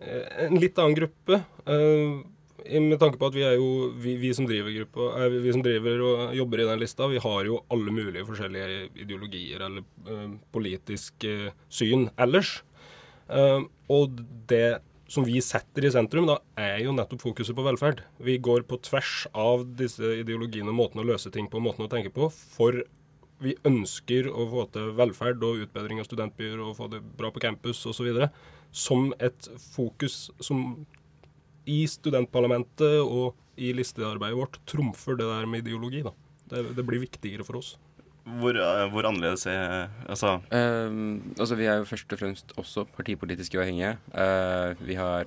en 0.00 0.56
litt 0.60 0.78
annen 0.80 0.96
gruppe. 0.98 1.42
uh, 1.68 2.22
med 2.64 2.96
tanke 2.96 3.18
på 3.20 3.28
at 3.28 3.34
vi 3.36 3.42
er 3.44 3.58
jo, 3.58 3.90
vi, 4.00 4.14
vi 4.16 4.30
som 4.32 4.46
driver 4.48 4.72
gruppa, 4.72 5.26
vi, 5.28 5.50
som 5.52 5.60
driver 5.60 6.00
og 6.00 6.20
jobber 6.38 6.62
i 6.62 6.68
den 6.70 6.80
lista, 6.80 7.10
vi 7.12 7.20
har 7.20 7.44
jo 7.44 7.58
alle 7.68 7.92
mulige 7.92 8.24
forskjellige 8.24 8.86
ideologier 9.04 9.66
eller 9.66 10.38
politisk 10.54 11.26
syn 11.68 12.06
ellers. 12.16 12.54
Og 13.28 14.16
det 14.48 14.78
som 15.10 15.24
vi 15.26 15.40
setter 15.44 15.84
i 15.84 15.92
sentrum, 15.92 16.26
da, 16.28 16.38
er 16.58 16.80
jo 16.84 16.94
nettopp 16.96 17.22
fokuset 17.22 17.56
på 17.56 17.64
velferd. 17.66 18.02
Vi 18.24 18.38
går 18.42 18.64
på 18.68 18.80
tvers 18.84 19.26
av 19.30 19.66
disse 19.78 20.14
ideologiene, 20.22 20.74
måten 20.74 21.02
å 21.02 21.06
løse 21.06 21.32
ting 21.34 21.50
på, 21.50 21.62
måten 21.62 21.86
å 21.86 21.90
tenke 21.92 22.12
på, 22.14 22.30
for 22.32 22.80
vi 23.44 23.54
ønsker 23.68 24.28
å 24.30 24.48
få 24.50 24.66
til 24.74 24.92
velferd 24.98 25.44
og 25.46 25.62
utbedring 25.66 26.00
av 26.02 26.08
studentbyer 26.08 26.60
og 26.64 26.76
få 26.78 26.90
det 26.92 27.02
bra 27.18 27.30
på 27.34 27.42
campus 27.44 27.84
osv. 27.90 28.26
som 28.72 29.12
et 29.22 29.48
fokus 29.70 30.30
som 30.42 30.86
i 31.70 31.84
studentparlamentet 31.88 33.00
og 33.04 33.34
i 33.56 33.70
listearbeidet 33.76 34.38
vårt 34.38 34.58
trumfer 34.68 35.16
det 35.16 35.28
der 35.28 35.46
med 35.46 35.64
ideologi. 35.64 36.02
da. 36.02 36.12
Det, 36.50 36.76
det 36.76 36.84
blir 36.84 37.04
viktigere 37.04 37.46
for 37.46 37.60
oss. 37.60 37.74
Hvor, 38.24 38.56
eh, 38.56 38.86
hvor 38.88 39.04
annerledes 39.04 39.44
er 39.52 39.90
Altså 40.08 40.38
Ehm, 40.56 41.34
altså, 41.36 41.58
vi 41.60 41.66
er 41.68 41.82
jo 41.82 41.88
først 41.88 42.12
og 42.12 42.20
fremst 42.20 42.54
også 42.56 42.86
partipolitisk 42.96 43.58
uavhengige. 43.58 43.98
Uh, 44.16 44.72
vi 44.80 44.96
har 44.96 45.26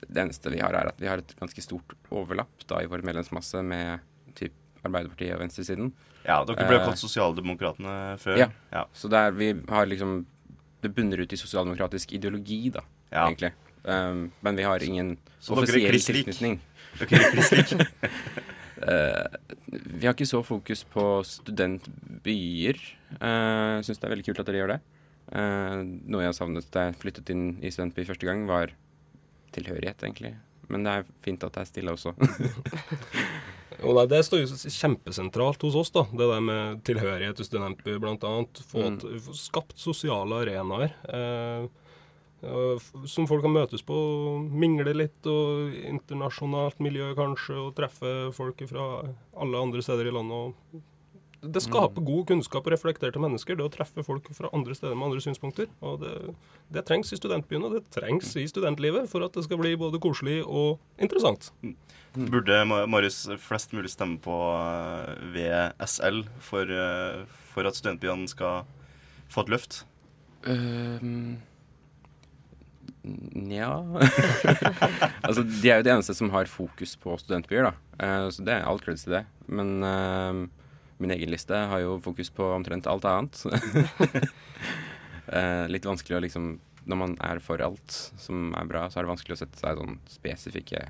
Det 0.00 0.16
eneste 0.16 0.50
vi 0.50 0.62
har, 0.62 0.72
er 0.72 0.88
at 0.88 1.00
vi 1.00 1.06
har 1.06 1.18
et 1.18 1.34
ganske 1.36 1.60
stort 1.60 1.92
overlapp 2.10 2.62
da 2.66 2.80
i 2.80 2.86
vår 2.88 3.02
medlemsmasse 3.04 3.60
med 3.62 4.00
typ 4.34 4.54
Arbeiderpartiet 4.84 5.34
og 5.34 5.42
venstresiden. 5.42 5.92
Ja, 6.24 6.42
dere 6.44 6.66
ble 6.68 6.78
Eh, 6.78 6.84
kalt 6.86 7.00
Sosialdemokratene 7.00 7.96
før. 8.20 8.38
Ja. 8.38 8.50
ja. 8.72 8.84
Så 8.92 9.08
der 9.12 9.32
vi 9.32 9.54
har 9.68 9.86
liksom 9.86 10.24
Det 10.80 10.94
bunner 10.96 11.20
ut 11.20 11.32
i 11.32 11.36
sosialdemokratisk 11.36 12.12
ideologi, 12.16 12.70
da, 12.72 12.80
Ja. 13.12 13.26
egentlig. 13.28 13.52
Um, 13.84 14.30
men 14.42 14.56
vi 14.56 14.62
har 14.62 14.80
ingen 14.82 15.18
Så 15.40 15.52
er 15.52 15.62
offisiell 15.62 16.00
tilknytning. 16.00 16.58
Dere 16.98 17.20
er 17.20 17.30
kristelig? 17.34 17.78
lik? 17.78 17.88
Eh, 18.80 19.26
vi 19.68 20.06
har 20.06 20.14
ikke 20.14 20.24
så 20.24 20.38
fokus 20.40 20.84
på 20.88 21.02
studentbyer. 21.28 22.78
Uh, 23.20 23.76
jeg 23.76 23.84
syns 23.84 24.00
det 24.00 24.06
er 24.08 24.14
veldig 24.14 24.24
kult 24.24 24.40
at 24.40 24.48
dere 24.48 24.56
gjør 24.62 24.72
det. 24.72 24.78
Uh, 25.34 25.82
noe 26.08 26.24
jeg 26.24 26.38
savnet 26.38 26.70
da 26.72 26.86
jeg 26.86 26.96
flyttet 27.02 27.28
inn 27.34 27.44
i 27.60 27.68
studentby 27.68 28.06
første 28.08 28.24
gang, 28.24 28.46
var 28.48 28.72
tilhørighet, 29.52 30.00
egentlig. 30.00 30.32
Men 30.72 30.86
det 30.86 30.94
er 30.96 31.04
fint 31.20 31.44
at 31.44 31.52
det 31.58 31.60
er 31.60 31.68
stille 31.68 31.92
også. 31.92 32.14
Og 33.82 33.94
nei, 33.96 34.06
Det 34.06 34.24
står 34.26 34.42
jo 34.42 34.46
kjempesentralt 34.68 35.62
hos 35.62 35.74
oss, 35.74 35.90
da. 35.94 36.02
Det 36.12 36.26
der 36.28 36.40
med 36.44 36.82
tilhørighet 36.84 37.36
til 37.40 37.46
studentby, 37.48 37.98
bl.a. 38.02 38.16
Få 38.70 38.90
Mm. 38.90 38.98
få 39.20 39.34
skapt 39.36 39.78
sosiale 39.78 40.42
arenaer. 40.42 40.92
Eh, 41.08 41.68
som 43.06 43.26
folk 43.28 43.42
kan 43.42 43.52
møtes 43.52 43.82
på, 43.84 43.94
mingle 44.50 44.94
litt, 44.96 45.26
og 45.26 45.74
internasjonalt 45.84 46.78
miljø 46.80 47.14
kanskje, 47.14 47.56
og 47.68 47.74
treffe 47.76 48.32
folk 48.32 48.56
fra 48.68 48.86
alle 49.36 49.60
andre 49.60 49.82
steder 49.82 50.08
i 50.08 50.14
landet. 50.14 50.32
og 50.32 50.82
det 51.40 51.62
skaper 51.64 52.04
god 52.04 52.26
kunnskap 52.28 52.66
og 52.66 52.74
reflekterte 52.74 53.20
mennesker, 53.22 53.56
det 53.56 53.64
å 53.64 53.72
treffe 53.72 54.04
folk 54.04 54.26
fra 54.36 54.50
andre 54.56 54.74
steder 54.76 54.96
med 54.98 55.08
andre 55.08 55.22
synspunkter. 55.24 55.70
Og 55.80 56.02
det, 56.02 56.12
det 56.74 56.84
trengs 56.88 57.12
i 57.14 57.18
studentbyen, 57.18 57.64
og 57.64 57.78
det 57.78 57.84
trengs 57.94 58.34
i 58.36 58.44
studentlivet 58.50 59.08
for 59.10 59.24
at 59.24 59.36
det 59.36 59.46
skal 59.46 59.60
bli 59.62 59.72
både 59.80 60.00
koselig 60.02 60.40
og 60.44 60.80
interessant. 61.00 61.50
Burde 62.12 62.62
Marius 62.68 63.22
flest 63.40 63.72
mulig 63.72 63.92
stemme 63.92 64.20
på 64.20 64.36
eh, 64.58 65.14
VSL 65.36 66.24
for, 66.44 66.74
eh, 66.74 67.22
for 67.54 67.70
at 67.70 67.78
studentbyene 67.78 68.28
skal 68.28 68.66
få 69.30 69.46
et 69.46 69.54
løft? 69.56 69.82
Um, 70.44 71.38
Nja 73.04 73.68
Altså, 75.26 75.44
de 75.44 75.70
er 75.70 75.80
jo 75.80 75.84
de 75.86 75.92
eneste 75.94 76.16
som 76.16 76.32
har 76.34 76.48
fokus 76.50 76.96
på 77.00 77.16
studentbyer, 77.20 77.70
da. 77.70 77.76
Eh, 77.96 78.26
så 78.34 78.44
det 78.44 78.58
er 78.58 78.66
all 78.68 78.80
creds 78.82 79.06
til 79.06 79.16
det. 79.16 79.24
Men 79.48 79.78
eh, 79.86 80.40
min 81.00 81.14
egen 81.16 81.32
liste 81.32 81.56
har 81.70 81.82
jo 81.82 81.98
fokus 82.04 82.30
på 82.34 82.46
omtrent 82.54 82.90
alt 82.90 83.08
annet. 83.08 83.44
Eh, 85.30 85.68
litt 85.70 85.84
vanskelig 85.86 86.16
å 86.16 86.22
liksom 86.24 86.46
Når 86.90 86.98
man 86.98 87.12
er 87.22 87.38
for 87.38 87.62
alt 87.62 87.92
som 88.18 88.48
er 88.58 88.66
bra, 88.66 88.80
så 88.90 88.98
er 88.98 89.04
det 89.06 89.10
vanskelig 89.12 89.36
å 89.36 89.38
sette 89.38 89.60
seg 89.60 89.78
sånn 89.78 89.98
spesifikke 90.10 90.80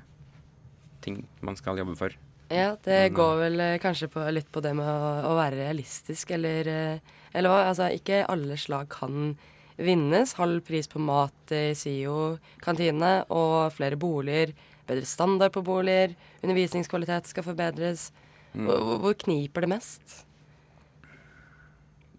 ting 1.05 1.19
man 1.45 1.59
skal 1.59 1.77
jobbe 1.77 1.93
for. 1.99 2.15
Ja, 2.49 2.71
det 2.83 3.11
Men, 3.11 3.13
går 3.19 3.35
vel 3.37 3.61
eh, 3.61 3.77
kanskje 3.83 4.09
på, 4.09 4.23
litt 4.33 4.49
på 4.49 4.63
det 4.65 4.73
med 4.79 4.87
å, 4.87 5.11
å 5.29 5.35
være 5.37 5.59
realistisk, 5.59 6.33
eller 6.33 6.67
eh, 6.71 7.13
Eller 7.37 7.53
hva? 7.53 7.67
Altså, 7.69 7.91
ikke 7.93 8.25
alle 8.27 8.57
slag 8.57 8.89
kan 8.91 9.35
vinnes. 9.77 10.33
Halv 10.39 10.65
pris 10.67 10.89
på 10.91 10.99
mat 10.99 11.53
i 11.55 11.75
SIO 11.77 12.37
kantine, 12.63 13.21
og 13.29 13.71
flere 13.77 13.99
boliger. 13.99 14.51
Bedre 14.89 15.07
standard 15.07 15.53
på 15.55 15.63
boliger. 15.63 16.17
Undervisningskvalitet 16.41 17.29
skal 17.31 17.45
forbedres. 17.45 18.09
Mm. 18.53 18.65
Hvor, 18.67 18.97
hvor- 18.99 19.17
kniper 19.25 19.61
det 19.61 19.69
mest? 19.71 20.25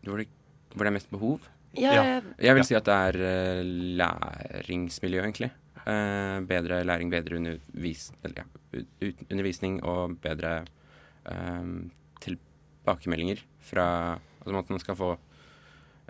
Hvor 0.02 0.18
det, 0.18 0.28
hvor 0.74 0.84
det 0.84 0.90
er 0.92 0.96
mest 0.98 1.10
behov. 1.10 1.40
Ja, 1.76 1.92
Ja. 1.92 2.20
Jeg 2.38 2.54
vil 2.54 2.62
ja. 2.62 2.68
si 2.68 2.74
at 2.74 2.84
det 2.84 2.94
er 2.94 3.16
eh, 3.16 3.64
læringsmiljø, 4.00 5.20
egentlig. 5.22 5.50
Uh, 5.82 6.38
bedre 6.46 6.84
læring, 6.86 7.10
bedre 7.10 7.36
undervis 7.40 8.12
eller, 8.22 8.44
ja, 8.70 9.08
undervisning 9.32 9.80
og 9.82 10.14
bedre 10.22 10.64
um, 11.26 11.90
tilbakemeldinger 12.22 13.42
fra 13.60 14.20
Altså 14.46 14.58
at 14.58 14.70
man 14.70 14.78
skal 14.78 14.96
få 14.96 15.08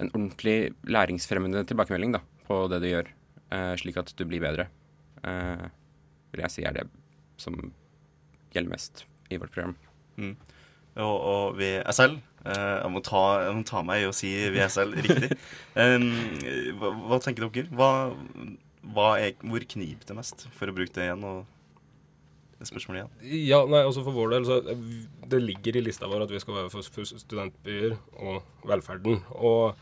en 0.00 0.10
ordentlig 0.14 0.74
læringsfremmende 0.84 1.64
tilbakemelding 1.64 2.12
da, 2.12 2.20
på 2.48 2.68
det 2.68 2.82
du 2.82 2.86
gjør, 2.90 3.08
uh, 3.52 3.74
slik 3.76 3.96
at 3.96 4.12
du 4.18 4.24
blir 4.28 4.40
bedre. 4.40 4.66
Uh, 5.24 5.68
vil 6.32 6.44
jeg 6.44 6.50
si 6.50 6.64
er 6.64 6.72
det 6.76 6.86
som 7.40 7.56
gjelder 8.52 8.72
mest 8.72 9.04
i 9.30 9.36
vårt 9.40 9.52
program. 9.52 9.76
Mm. 10.18 10.34
Og, 11.00 11.14
og 11.16 11.56
VSL 11.56 12.18
eh, 12.18 12.74
jeg, 12.82 12.90
må 12.92 13.00
ta, 13.04 13.22
jeg 13.46 13.54
må 13.56 13.64
ta 13.68 13.80
meg 13.86 14.02
i 14.02 14.10
å 14.10 14.16
si 14.16 14.32
VSL 14.52 14.98
riktig. 14.98 15.32
Um, 15.72 16.10
hva, 16.76 16.90
hva 17.08 17.16
tenker 17.24 17.46
dere? 17.48 17.70
Hva, 17.72 17.88
hva 18.92 19.06
er, 19.16 19.38
hvor 19.40 19.64
kniper 19.64 20.04
det 20.04 20.16
mest, 20.18 20.44
for 20.58 20.68
å 20.68 20.74
bruke 20.76 20.92
det 20.92 21.06
igjen? 21.06 21.24
Og 21.24 21.46
spørsmålet 22.68 23.00
igjen. 23.00 23.46
Ja, 23.48 23.62
nei, 23.66 23.80
altså 23.82 24.04
For 24.06 24.14
vår 24.14 24.34
del 24.34 24.44
så 24.46 24.58
eh, 24.70 24.82
Det 25.32 25.40
ligger 25.42 25.78
i 25.78 25.84
lista 25.86 26.10
vår 26.10 26.26
at 26.26 26.34
vi 26.34 26.40
skal 26.42 26.60
være 26.60 26.72
for, 26.72 26.86
for 26.94 27.08
studentbyer 27.08 27.96
og 28.20 28.68
velferden. 28.68 29.22
Og, 29.38 29.80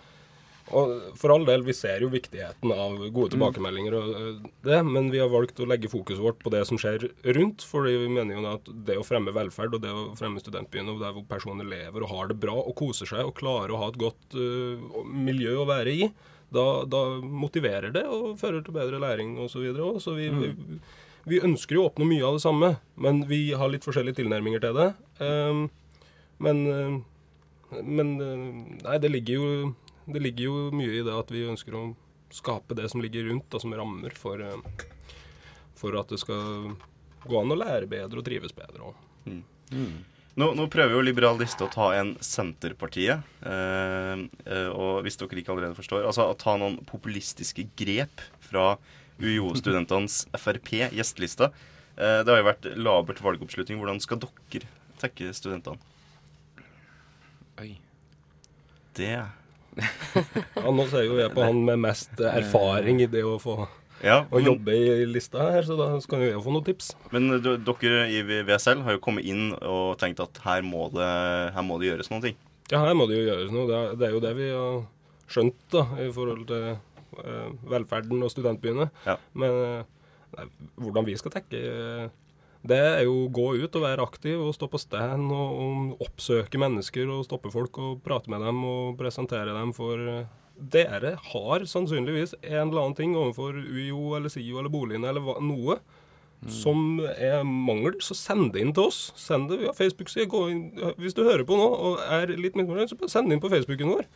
og 0.70 1.16
for 1.18 1.32
all 1.34 1.44
del, 1.48 1.64
vi 1.66 1.74
ser 1.74 2.04
jo 2.04 2.10
viktigheten 2.12 2.70
av 2.70 2.96
gode 3.10 3.34
tilbakemeldinger 3.34 3.96
og 3.98 4.10
eh, 4.14 4.48
det, 4.66 4.78
men 4.86 5.10
vi 5.12 5.20
har 5.22 5.30
valgt 5.32 5.58
å 5.60 5.66
legge 5.68 5.90
fokuset 5.90 6.22
vårt 6.22 6.38
på 6.42 6.52
det 6.54 6.62
som 6.68 6.78
skjer 6.80 7.08
rundt. 7.36 7.64
fordi 7.66 7.96
vi 8.04 8.10
mener 8.12 8.36
jo 8.36 8.44
at 8.52 8.70
det 8.86 8.98
å 9.00 9.06
fremme 9.06 9.34
velferd 9.34 9.74
og 9.76 9.82
det 9.84 9.90
å 9.90 10.06
fremme 10.18 10.42
studentbyen 10.42 10.92
og 10.92 11.02
der 11.02 11.14
hvor 11.16 11.26
personer 11.30 11.66
lever 11.66 12.06
og 12.06 12.14
har 12.14 12.30
det 12.30 12.38
bra 12.42 12.54
og 12.60 12.76
koser 12.78 13.10
seg 13.10 13.26
og 13.26 13.36
klarer 13.40 13.74
å 13.74 13.82
ha 13.82 13.90
et 13.90 14.00
godt 14.00 14.38
uh, 14.38 15.02
miljø 15.04 15.58
å 15.60 15.68
være 15.68 15.94
i, 15.94 16.08
da, 16.54 16.66
da 16.86 17.04
motiverer 17.20 17.94
det 17.94 18.06
og 18.06 18.38
fører 18.40 18.62
til 18.66 18.74
bedre 18.74 19.02
læring 19.02 19.36
osv. 19.38 19.52
Så, 19.52 19.64
videre 19.66 19.92
så 20.02 20.14
vi, 20.16 20.30
vi, 20.30 20.80
vi 21.30 21.44
ønsker 21.46 21.78
jo 21.78 21.84
å 21.84 21.90
oppnå 21.90 22.08
mye 22.10 22.26
av 22.26 22.38
det 22.38 22.46
samme, 22.46 22.74
men 22.94 23.24
vi 23.30 23.48
har 23.58 23.70
litt 23.70 23.86
forskjellige 23.86 24.22
tilnærminger 24.22 24.62
til 24.62 24.78
det. 24.78 24.90
Um, 25.22 25.66
men 26.40 26.66
uh, 26.66 26.98
men 27.70 28.16
nei, 28.18 28.96
det 28.98 29.10
ligger, 29.12 29.38
jo, 29.38 29.89
det 30.14 30.22
ligger 30.22 30.46
jo 30.48 30.62
mye 30.76 31.00
i 31.00 31.04
det 31.06 31.16
at 31.16 31.32
vi 31.32 31.46
ønsker 31.48 31.76
å 31.76 31.84
skape 32.34 32.76
det 32.78 32.88
som 32.92 33.02
ligger 33.02 33.26
rundt, 33.30 33.48
da, 33.50 33.60
som 33.62 33.74
rammer 33.74 34.14
for, 34.14 34.40
uh, 34.40 34.86
for 35.78 35.98
at 35.98 36.12
det 36.12 36.20
skal 36.22 36.72
gå 37.26 37.40
an 37.40 37.52
å 37.52 37.58
lære 37.58 37.90
bedre 37.90 38.22
og 38.22 38.26
trives 38.26 38.54
bedre. 38.56 38.92
også. 38.92 39.42
Nå, 40.38 40.46
nå 40.54 40.66
prøver 40.70 40.94
jo 40.94 41.02
Liberal 41.02 41.38
Liste 41.40 41.66
å 41.66 41.72
ta 41.72 41.90
en 41.98 42.14
Senterpartiet. 42.24 43.26
Eh, 43.42 44.22
eh, 44.46 44.68
og 44.70 45.02
hvis 45.04 45.18
dere 45.20 45.42
ikke 45.42 45.52
allerede 45.54 45.76
forstår 45.76 46.06
Altså 46.06 46.28
å 46.30 46.36
ta 46.38 46.54
noen 46.60 46.78
populistiske 46.88 47.66
grep 47.78 48.22
fra 48.46 48.76
UiO-studentenes 49.20 50.22
Frp-gjestelista. 50.44 51.50
Eh, 51.96 52.20
det 52.22 52.32
har 52.32 52.40
jo 52.40 52.48
vært 52.48 52.70
labert 52.78 53.22
valgoppslutning. 53.24 53.82
Hvordan 53.82 54.00
skal 54.02 54.22
dere 54.22 54.70
tekke 55.02 55.34
studentene? 55.36 55.82
Oi. 57.60 57.74
Det 58.96 59.12
Ja, 60.60 60.70
nå 60.74 60.86
ser 60.90 61.04
jo 61.06 61.18
jeg 61.20 61.32
på 61.34 61.44
han 61.44 61.60
med 61.66 61.80
mest 61.84 62.20
erfaring 62.20 63.02
i 63.04 63.08
det 63.10 63.22
å 63.26 63.36
få 63.40 63.56
Ja, 64.04 64.22
å 64.32 64.40
jobbe 64.40 64.74
i 64.74 65.06
lista 65.08 65.50
her, 65.52 65.66
så 65.66 65.76
da 65.78 65.90
skal 66.00 66.24
jo 66.24 66.30
jeg 66.30 66.44
få 66.44 66.54
noen 66.54 66.66
tips. 66.66 66.92
Men 67.12 67.28
dere 67.40 68.06
i 68.08 68.22
VSL 68.48 68.80
har 68.86 68.96
jo 68.96 69.02
kommet 69.04 69.28
inn 69.28 69.50
og 69.60 69.98
tenkt 70.00 70.22
at 70.24 70.40
her 70.46 70.64
må 70.64 70.88
det, 70.94 71.10
her 71.54 71.66
må 71.66 71.76
det 71.80 71.90
gjøres 71.90 72.08
noen 72.12 72.24
ting. 72.30 72.38
Ja, 72.70 72.80
her 72.86 72.96
må 72.96 73.06
det 73.10 73.18
jo 73.18 73.26
gjøres 73.28 73.52
noe. 73.52 73.66
Det 73.68 73.76
er, 73.76 73.94
det 73.98 74.08
er 74.08 74.14
jo 74.14 74.22
det 74.24 74.32
vi 74.38 74.48
har 74.54 74.80
skjønt 75.30 75.60
da, 75.74 75.84
i 76.00 76.08
forhold 76.14 76.46
til 76.48 76.66
eh, 76.70 77.48
velferden 77.70 78.24
og 78.24 78.32
studentbyene. 78.32 78.88
Men 79.36 79.60
eh, 79.66 79.84
nei, 80.36 80.46
hvordan 80.80 81.08
vi 81.08 81.16
skal 81.20 81.34
tekke 81.34 81.60
eh, 81.60 82.04
det 82.66 82.80
er 82.80 83.04
jo 83.06 83.22
å 83.24 83.30
gå 83.32 83.46
ut 83.62 83.76
og 83.78 83.84
være 83.86 84.04
aktiv 84.04 84.40
og 84.42 84.52
stå 84.56 84.68
på 84.68 84.80
stand 84.82 85.30
og, 85.32 85.62
og 85.64 86.04
oppsøke 86.04 86.60
mennesker 86.60 87.08
og 87.08 87.24
stoppe 87.24 87.52
folk 87.52 87.78
og 87.80 88.02
prate 88.04 88.32
med 88.32 88.44
dem 88.44 88.60
og 88.68 88.98
presentere 89.00 89.54
dem 89.56 89.72
for 89.76 89.96
eh, 89.96 90.28
Dere 90.60 91.14
har 91.30 91.62
sannsynligvis 91.64 92.34
en 92.42 92.66
eller 92.66 92.82
annen 92.82 92.96
ting 92.98 93.14
overfor 93.16 93.56
UiO 93.56 94.10
eller 94.18 94.28
SIO 94.28 94.58
eller 94.60 94.68
boligene 94.68 95.08
eller 95.08 95.24
hva, 95.24 95.38
noe 95.40 95.78
som 96.48 97.00
er 97.20 97.42
mangel, 97.44 97.98
så 98.00 98.14
send 98.16 98.54
det 98.54 98.62
inn 98.64 98.72
til 98.72 98.86
oss. 98.88 99.12
Send 99.16 99.50
det 99.50 99.58
via 99.60 99.74
Facebook-side. 99.76 100.28
Hvis 100.96 101.16
du 101.16 101.22
hører 101.26 101.44
på 101.44 101.56
nå 101.58 101.66
og 101.68 101.98
er 102.00 102.32
litt 102.32 102.56
misfornøyd, 102.56 102.88
så 102.88 103.08
send 103.12 103.28
det 103.28 103.36
inn 103.36 103.42
på 103.42 103.50
Facebooken 103.52 103.92
vår. 103.92 104.06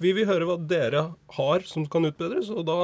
Vi 0.00 0.14
vil 0.16 0.28
høre 0.28 0.48
hva 0.48 0.56
dere 0.56 1.02
har 1.36 1.66
som 1.68 1.84
kan 1.84 2.08
utbedres, 2.08 2.48
og 2.48 2.64
da 2.70 2.78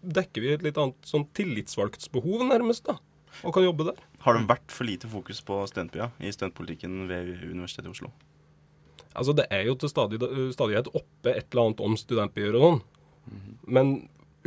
dekker 0.00 0.40
vi 0.40 0.54
et 0.54 0.64
litt 0.64 0.80
annet 0.80 0.96
sånn 1.04 1.26
tillitsvalgtsbehov, 1.36 2.46
nærmest, 2.48 2.88
da. 2.88 2.96
Og 3.44 3.52
kan 3.54 3.64
jobbe 3.64 3.90
der. 3.90 4.00
Har 4.22 4.36
det 4.36 4.46
vært 4.50 4.70
for 4.70 4.86
lite 4.86 5.10
fokus 5.10 5.40
på 5.42 5.58
studentbya 5.66 6.12
i 6.22 6.30
studentpolitikken 6.30 7.08
ved 7.10 7.32
Universitetet 7.48 7.90
i 7.90 7.94
Oslo? 7.94 8.12
Altså, 9.12 9.34
det 9.36 9.48
er 9.52 9.66
jo 9.66 9.74
til 9.76 9.90
stadighet 9.92 10.90
oppe 10.94 11.34
et 11.34 11.48
eller 11.50 11.66
annet 11.66 11.82
om 11.84 11.96
studentbyer 11.98 12.56
og 12.56 12.64
sånn. 12.64 12.82
Men 13.66 13.90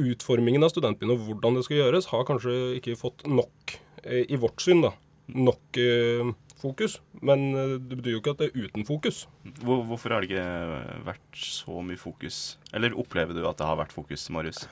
utformingen 0.01 0.63
av 0.65 0.71
studentbyen 0.73 1.13
og 1.13 1.27
hvordan 1.27 1.59
det 1.59 1.65
skal 1.67 1.81
gjøres, 1.83 2.09
har 2.11 2.25
kanskje 2.27 2.55
ikke 2.79 2.97
fått 2.99 3.27
nok, 3.27 3.77
eh, 4.03 4.25
i 4.27 4.39
vårt 4.39 4.63
syn, 4.63 4.81
da, 4.83 4.91
nok 5.31 5.79
eh, 5.79 6.31
fokus. 6.61 6.99
Men 7.21 7.45
eh, 7.53 7.75
det 7.79 7.99
betyr 7.99 8.15
jo 8.15 8.23
ikke 8.23 8.35
at 8.35 8.41
det 8.43 8.49
er 8.49 8.65
uten 8.65 8.87
fokus. 8.87 9.25
Hvor, 9.61 9.83
hvorfor 9.91 10.15
har 10.15 10.23
det 10.23 10.31
ikke 10.31 11.03
vært 11.11 11.43
så 11.45 11.83
mye 11.85 11.99
fokus? 11.99 12.41
Eller 12.75 12.97
opplever 12.97 13.37
du 13.37 13.45
at 13.47 13.59
det 13.59 13.69
har 13.69 13.79
vært 13.79 13.95
fokus, 13.95 14.27
Marius? 14.33 14.65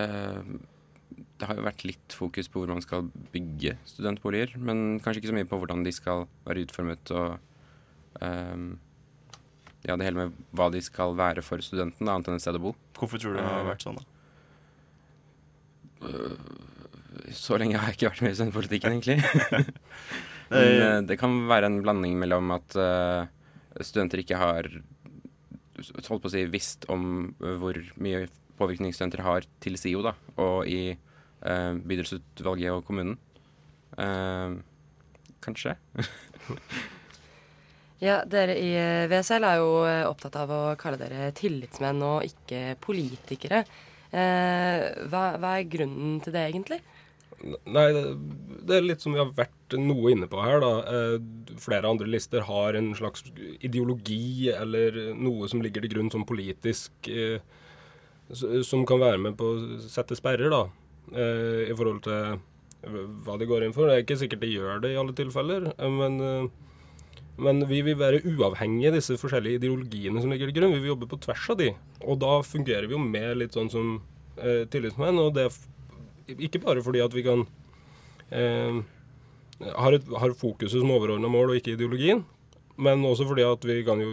Eh, 0.00 0.40
det 1.44 1.50
har 1.50 1.58
jo 1.60 1.66
vært 1.66 1.84
litt 1.84 2.14
fokus 2.16 2.48
på 2.48 2.62
hvor 2.62 2.70
man 2.72 2.80
skal 2.80 3.04
bygge 3.34 3.74
studentboliger, 3.84 4.54
men 4.56 4.96
kanskje 5.04 5.20
ikke 5.20 5.32
så 5.34 5.36
mye 5.36 5.48
på 5.50 5.58
hvordan 5.60 5.84
de 5.84 5.92
skal 5.92 6.24
være 6.46 6.64
utformet 6.64 7.12
og 7.12 7.36
um, 8.24 8.70
ja, 9.84 9.98
det 10.00 10.06
hele 10.06 10.22
med 10.22 10.38
hva 10.56 10.70
de 10.72 10.80
skal 10.80 11.12
være 11.18 11.44
for 11.44 11.60
studenten, 11.60 12.06
da, 12.06 12.14
annet 12.14 12.30
enn 12.30 12.38
et 12.38 12.44
sted 12.46 12.56
å 12.56 12.62
bo. 12.70 12.72
Hvorfor 12.96 13.20
tror 13.20 13.36
du 13.36 13.42
det 13.42 13.44
har 13.44 13.68
vært 13.68 13.84
sånn, 13.84 14.00
da? 14.00 14.04
Så 17.36 17.58
lenge 17.60 17.76
har 17.76 17.92
jeg 17.92 17.98
ikke 17.98 18.12
vært 18.14 18.24
med 18.24 18.32
i 18.32 18.38
studentpolitikken, 18.38 18.96
egentlig. 18.96 19.18
Men 20.54 20.72
eh, 20.72 20.98
det 21.10 21.20
kan 21.20 21.36
være 21.50 21.68
en 21.68 21.82
blanding 21.84 22.16
mellom 22.20 22.56
at 22.56 22.76
eh, 22.80 23.28
studenter 23.84 24.24
ikke 24.24 24.40
har 24.40 24.70
holdt 26.08 26.24
på 26.24 26.30
å 26.30 26.32
si, 26.32 26.46
visst 26.48 26.88
om 26.92 27.34
hvor 27.60 27.76
mye 28.00 28.24
påvirkning 28.56 28.94
studenter 28.96 29.24
har 29.26 29.44
til 29.60 29.76
SIO, 29.80 30.00
da, 30.06 30.14
og 30.40 30.70
i 30.70 30.94
bydelsutvalget 31.44 32.72
og 32.72 32.84
kommunen. 32.88 33.18
Eh, 34.00 34.58
kanskje. 35.44 35.76
Ja, 38.02 38.18
dere 38.28 38.56
i 38.58 38.72
eh, 38.76 39.06
VSL 39.08 39.46
er 39.48 39.60
jo 39.62 39.68
eh, 39.86 40.02
opptatt 40.04 40.34
av 40.36 40.50
å 40.52 40.62
kalle 40.76 40.98
dere 41.00 41.30
tillitsmenn 41.36 42.02
og 42.04 42.26
ikke 42.26 42.74
politikere. 42.82 43.62
Eh, 44.10 44.82
hva, 45.08 45.22
hva 45.40 45.54
er 45.56 45.70
grunnen 45.70 46.18
til 46.24 46.34
det, 46.34 46.42
egentlig? 46.50 46.80
Nei, 47.44 47.86
det, 47.94 48.76
er 48.76 48.84
litt 48.84 49.02
som 49.04 49.14
vi 49.14 49.20
har 49.20 49.32
vært 49.36 49.76
noe 49.80 50.12
inne 50.12 50.28
på 50.30 50.42
her, 50.42 50.60
da. 50.64 50.72
Eh, 50.90 51.56
flere 51.62 51.88
andre 51.90 52.10
lister 52.10 52.44
har 52.48 52.76
en 52.78 52.92
slags 52.98 53.24
ideologi 53.64 54.50
eller 54.52 55.14
noe 55.16 55.48
som 55.50 55.62
ligger 55.64 55.84
til 55.84 55.96
grunn 55.96 56.12
som 56.12 56.26
politisk 56.28 57.08
eh, 57.08 57.40
Som 58.64 58.86
kan 58.88 59.02
være 59.02 59.20
med 59.20 59.36
på 59.36 59.50
å 59.52 59.80
sette 59.84 60.16
sperrer, 60.18 60.52
da. 60.52 60.64
Eh, 61.12 61.70
I 61.70 61.76
forhold 61.76 62.04
til 62.06 62.38
hva 63.24 63.38
de 63.40 63.48
går 63.48 63.64
inn 63.64 63.74
for. 63.76 63.88
Det 63.88 63.96
er 63.96 64.04
ikke 64.04 64.20
sikkert 64.20 64.44
de 64.44 64.52
gjør 64.54 64.80
det 64.84 64.92
i 64.94 65.00
alle 65.00 65.16
tilfeller, 65.16 65.72
eh, 65.74 65.90
men 66.00 66.20
eh, 66.20 66.52
men 67.34 67.64
vi 67.66 67.80
vil 67.82 67.98
være 67.98 68.22
uavhengige 68.30 68.92
av 68.92 68.96
disse 69.00 69.16
forskjellige 69.18 69.58
ideologiene 69.58 70.20
som 70.22 70.30
ligger 70.30 70.50
til 70.50 70.60
grunn. 70.60 70.74
Vi 70.76 70.82
vil 70.84 70.92
jobbe 70.92 71.08
på 71.10 71.18
tvers 71.24 71.48
av 71.50 71.58
de. 71.58 71.72
Og 72.06 72.20
da 72.22 72.36
fungerer 72.46 72.86
vi 72.86 72.94
jo 72.94 73.00
med 73.02 73.40
litt 73.40 73.56
sånn 73.56 73.70
som 73.72 73.96
eh, 74.38 74.62
tillitsmenn. 74.70 75.18
Og 75.18 75.32
det 75.34 75.48
er 75.48 76.44
ikke 76.46 76.62
bare 76.62 76.84
fordi 76.86 77.02
at 77.02 77.16
vi 77.16 77.24
kan 77.26 77.42
eh, 78.30 78.78
har, 79.66 79.98
et, 79.98 80.06
har 80.22 80.36
fokuset 80.38 80.78
som 80.78 80.94
overordna 80.94 81.30
mål 81.30 81.52
og 81.52 81.58
ikke 81.58 81.74
ideologien, 81.74 82.22
men 82.78 83.02
også 83.06 83.26
fordi 83.26 83.46
at 83.46 83.66
vi 83.66 83.80
kan 83.86 84.02
jo 84.02 84.12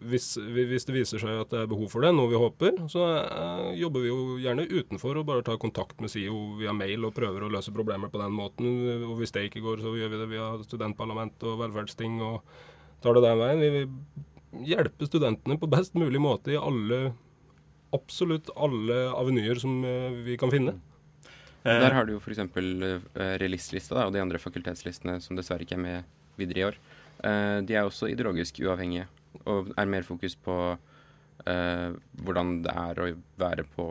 hvis, 0.00 0.34
hvis 0.36 0.84
det 0.84 0.94
viser 0.94 1.22
seg 1.22 1.40
at 1.40 1.52
det 1.52 1.62
er 1.62 1.70
behov 1.70 1.88
for 1.92 2.04
det, 2.04 2.10
noe 2.14 2.28
vi 2.28 2.38
håper, 2.40 2.76
så 2.92 3.04
eh, 3.22 3.70
jobber 3.80 4.04
vi 4.04 4.10
jo 4.10 4.18
gjerne 4.42 4.66
utenfor 4.68 5.20
og 5.20 5.26
bare 5.28 5.44
tar 5.46 5.60
kontakt 5.62 6.00
med 6.04 6.12
SIO 6.12 6.58
via 6.60 6.74
mail 6.76 7.08
og 7.08 7.14
prøver 7.16 7.46
å 7.46 7.50
løse 7.52 7.72
problemer 7.74 8.12
på 8.12 8.20
den 8.20 8.34
måten. 8.36 8.68
Og 9.08 9.16
hvis 9.20 9.32
det 9.34 9.46
ikke 9.48 9.64
går, 9.64 9.84
så 9.84 9.94
gjør 9.96 10.12
vi 10.12 10.20
det 10.22 10.30
via 10.34 10.50
studentparlament 10.66 11.46
og 11.48 11.62
velferdsting 11.64 12.20
og 12.24 12.42
tar 13.04 13.16
det 13.16 13.24
den 13.24 13.40
veien. 13.40 13.62
Vi 13.64 13.70
vil 13.78 14.66
hjelpe 14.66 15.08
studentene 15.08 15.58
på 15.60 15.70
best 15.72 15.96
mulig 15.98 16.20
måte 16.22 16.54
i 16.54 16.60
alle 16.60 17.00
absolutt 17.96 18.50
alle 18.56 19.06
avenyer 19.16 19.58
som 19.62 19.80
eh, 19.86 20.20
vi 20.26 20.36
kan 20.40 20.52
finne. 20.52 20.76
Eh, 21.64 21.80
Der 21.82 21.94
har 21.96 22.06
du 22.06 22.14
jo 22.14 22.20
f.eks. 22.22 22.38
Eh, 22.44 23.34
release-lista 23.42 24.04
og 24.04 24.14
de 24.14 24.22
andre 24.22 24.40
fakultetslistene 24.42 25.18
som 25.24 25.38
dessverre 25.38 25.66
ikke 25.66 25.78
er 25.78 25.84
med 25.84 26.16
videre 26.36 26.60
i 26.60 26.66
år. 26.68 26.80
Eh, 27.24 27.58
de 27.66 27.74
er 27.78 27.86
også 27.88 28.10
ideologisk 28.12 28.60
uavhengige 28.64 29.08
og 29.44 29.72
er 29.76 29.86
mer 29.86 30.02
fokus 30.06 30.34
på 30.36 30.56
uh, 31.46 31.90
hvordan 32.22 32.62
det 32.64 32.72
er 32.72 33.02
å 33.02 33.08
være 33.38 33.64
på 33.76 33.90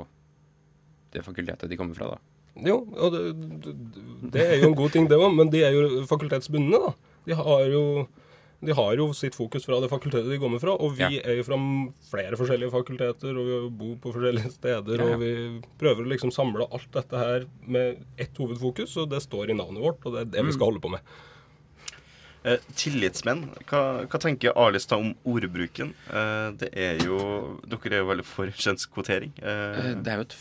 det 1.15 1.23
fakultetet 1.23 1.69
de 1.71 1.77
kommer 1.79 1.95
fra. 1.95 2.15
da. 2.15 2.19
Jo, 2.65 2.77
og 2.95 3.11
det, 3.11 3.21
det, 4.31 4.43
er 4.45 4.61
jo 4.61 4.69
en 4.71 4.77
god 4.79 4.93
ting, 4.95 5.07
det 5.11 5.17
òg, 5.19 5.33
men 5.35 5.49
de 5.51 5.63
er 5.67 5.75
jo 5.75 6.05
fakultetsbundne, 6.07 6.79
da. 6.79 6.93
De 7.27 7.35
har 7.35 7.65
jo 7.71 7.81
de 8.65 8.73
har 8.73 8.95
jo 8.97 9.09
sitt 9.13 9.35
fokus 9.35 9.65
fra 9.67 9.77
det 9.83 9.89
fakultetet 9.91 10.31
de 10.31 10.37
kommer 10.41 10.61
fra, 10.63 10.71
og 10.79 10.95
vi 10.97 11.03
Ja. 11.03 11.21
er 11.27 11.35
jo 11.37 11.43
fra 11.45 11.57
flere 12.09 12.37
forskjellige 12.39 12.71
fakulteter, 12.73 13.35
og 13.37 13.45
vi 13.45 13.57
bor 13.77 13.95
på 14.01 14.13
forskjellige 14.15 14.51
steder, 14.55 14.97
Ja, 15.03 15.05
ja. 15.05 15.13
og 15.13 15.19
vi 15.21 15.61
prøver 15.77 16.01
å 16.05 16.09
liksom 16.09 16.31
samle 16.33 16.65
alt 16.71 16.87
dette 16.95 17.19
her 17.19 17.45
med 17.67 17.99
ett 18.17 18.33
hovedfokus, 18.39 18.95
og 18.97 19.09
det 19.11 19.21
står 19.21 19.51
i 19.51 19.57
navnet 19.59 19.83
vårt, 19.83 19.99
og 20.05 20.13
det 20.15 20.21
er 20.21 20.25
det 20.31 20.41
Mm. 20.41 20.47
vi 20.47 20.53
skal 20.55 20.71
holde 20.71 20.81
på 20.81 20.89
med. 20.95 21.01
Eh, 22.45 22.59
tillitsmenn, 22.77 23.39
hva, 23.65 23.79
hva 24.05 24.19
tenker 24.21 24.53
Arlestad 24.61 24.99
om 25.01 25.15
ordbruken? 25.25 25.95
Eh, 26.13 26.51
det 26.61 26.69
er 26.77 26.99
jo 27.01 27.17
Dere 27.65 27.95
er 27.97 28.03
jo 28.03 28.09
veldig 28.11 28.25
for 28.29 28.51
kjønnskvotering. 28.53 29.31
Eh, 29.41 29.79
Eh, 29.81 29.95
det 30.05 30.13
er 30.13 30.21
jo 30.21 30.27
et 30.27 30.35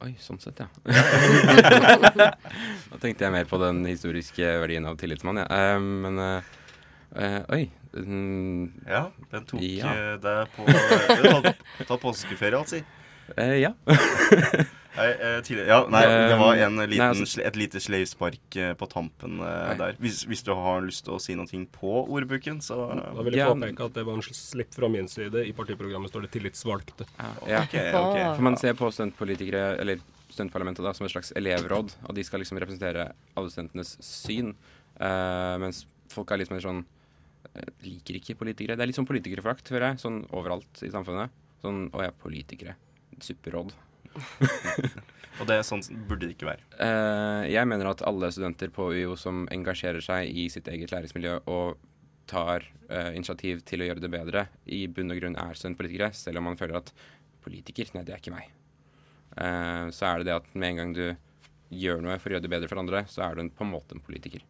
Oi, 0.00 0.14
sånn 0.16 0.38
sett, 0.40 0.56
ja. 0.62 0.66
da 2.24 2.96
tenkte 3.02 3.26
jeg 3.26 3.32
mer 3.34 3.44
på 3.50 3.58
den 3.60 3.82
historiske 3.84 4.46
verdien 4.62 4.86
av 4.88 4.96
tillitsmann, 4.96 5.42
ja. 5.42 5.44
Eh, 5.52 5.76
men 5.76 6.16
Oi. 7.52 7.66
mm, 7.92 8.86
ja, 8.88 9.02
den 9.34 9.44
tok 9.50 9.60
Ja. 9.60 9.92
deg 10.16 10.48
på 10.56 10.64
Ta, 11.84 11.98
påskeferie, 12.00 12.56
altså. 12.62 12.80
eh, 13.36 13.58
ja. 13.66 13.74
Nei, 14.96 15.06
eh, 15.06 15.50
ja, 15.68 15.84
nei, 15.86 16.02
det 16.02 16.36
var 16.38 16.56
en 16.58 16.76
Nei, 16.80 16.98
altså- 16.98 17.44
et 17.44 17.56
lite 17.56 17.78
sleivspark 17.78 18.56
eh, 18.56 18.72
på 18.74 18.88
tampen 18.90 19.38
eh, 19.38 19.68
Nei. 19.68 19.74
der. 19.78 19.92
Hvis, 20.02 20.24
hvis 20.26 20.42
du 20.42 20.52
har 20.54 20.82
lyst 20.82 21.04
til 21.06 21.14
å 21.14 21.20
si 21.22 21.36
noe 21.38 21.46
på 21.46 21.92
ordbruken, 22.08 22.58
så 22.60 22.88
Da 22.98 23.22
vil 23.22 23.34
jeg 23.34 23.46
Ja. 23.46 23.54
påpeke 23.54 23.84
at 23.86 23.94
det 23.94 24.04
var 24.04 24.14
en 24.14 24.22
slipp 24.22 24.74
fra 24.74 24.88
min 24.88 25.06
side. 25.06 25.34
I 25.46 25.52
partiprogrammet 25.52 26.10
står 26.10 26.22
det 26.22 26.30
'tillitsvalgte'. 26.32 27.06
ja. 27.46 27.62
okay, 27.62 27.92
okay. 27.94 28.34
For 28.34 28.42
man 28.42 28.56
ser 28.56 28.74
på 28.74 28.90
studentpolitikere, 28.90 29.78
eller 29.78 30.00
studentparlamentet, 30.28 30.82
da, 30.82 30.92
som 30.92 31.06
et 31.06 31.12
slags 31.12 31.32
elevråd, 31.36 31.94
og 32.08 32.14
de 32.14 32.22
skal 32.24 32.40
liksom 32.40 32.58
representere 32.58 33.12
alle 33.36 33.50
studentenes 33.50 33.96
syn. 34.00 34.54
Uh, 35.00 35.56
mens 35.58 35.86
folk 36.08 36.30
er 36.30 36.38
litt 36.38 36.50
mer 36.50 36.60
sånn 36.60 36.84
Liker 37.82 38.14
ikke 38.14 38.36
politikere. 38.36 38.76
Det 38.76 38.84
er 38.84 38.86
litt 38.86 38.98
sånn 38.98 39.08
politikerforakt, 39.08 39.66
hører 39.72 39.90
jeg, 39.90 40.02
sånn 40.04 40.28
overalt 40.30 40.82
i 40.86 40.90
samfunnet. 40.92 41.30
Sånn 41.64 41.90
Å 41.90 42.04
ja, 42.04 42.10
politikere. 42.10 42.76
Supperåd. 43.18 43.72
Og 45.40 45.48
det 45.48 45.62
sånn 45.64 45.80
burde 46.08 46.26
det 46.26 46.34
ikke 46.34 46.50
være. 46.50 46.66
Uh, 46.76 47.46
jeg 47.48 47.68
mener 47.68 47.88
at 47.88 48.02
alle 48.04 48.28
studenter 48.34 48.72
på 48.74 48.90
UiO 48.92 49.14
som 49.16 49.46
engasjerer 49.52 50.04
seg 50.04 50.28
i 50.28 50.48
sitt 50.52 50.68
eget 50.68 50.92
læringsmiljø 50.92 51.38
og 51.48 51.80
tar 52.30 52.66
uh, 52.90 53.10
initiativ 53.16 53.62
til 53.66 53.82
å 53.82 53.88
gjøre 53.88 54.04
det 54.04 54.12
bedre, 54.12 54.44
i 54.68 54.84
bunn 54.90 55.14
og 55.14 55.20
grunn 55.22 55.38
er 55.40 55.56
studentpolitikere, 55.56 56.12
selv 56.16 56.42
om 56.42 56.50
man 56.50 56.60
føler 56.60 56.82
at 56.82 56.92
politiker, 57.40 57.88
nei, 57.94 58.04
det 58.04 58.14
er 58.14 58.20
ikke 58.20 58.36
meg. 58.36 58.52
Uh, 59.32 59.88
så 59.94 60.10
er 60.10 60.20
det 60.20 60.28
det 60.28 60.38
at 60.42 60.52
med 60.52 60.74
en 60.74 60.82
gang 60.82 60.94
du 60.98 61.04
gjør 61.80 62.04
noe 62.04 62.18
for 62.20 62.30
å 62.30 62.36
gjøre 62.36 62.44
det 62.44 62.52
bedre 62.52 62.70
for 62.70 62.82
andre, 62.82 63.04
så 63.08 63.24
er 63.24 63.38
du 63.38 63.46
en, 63.46 63.52
på 63.54 63.64
en 63.64 63.72
måte 63.72 63.96
en 63.96 64.04
politiker. 64.04 64.44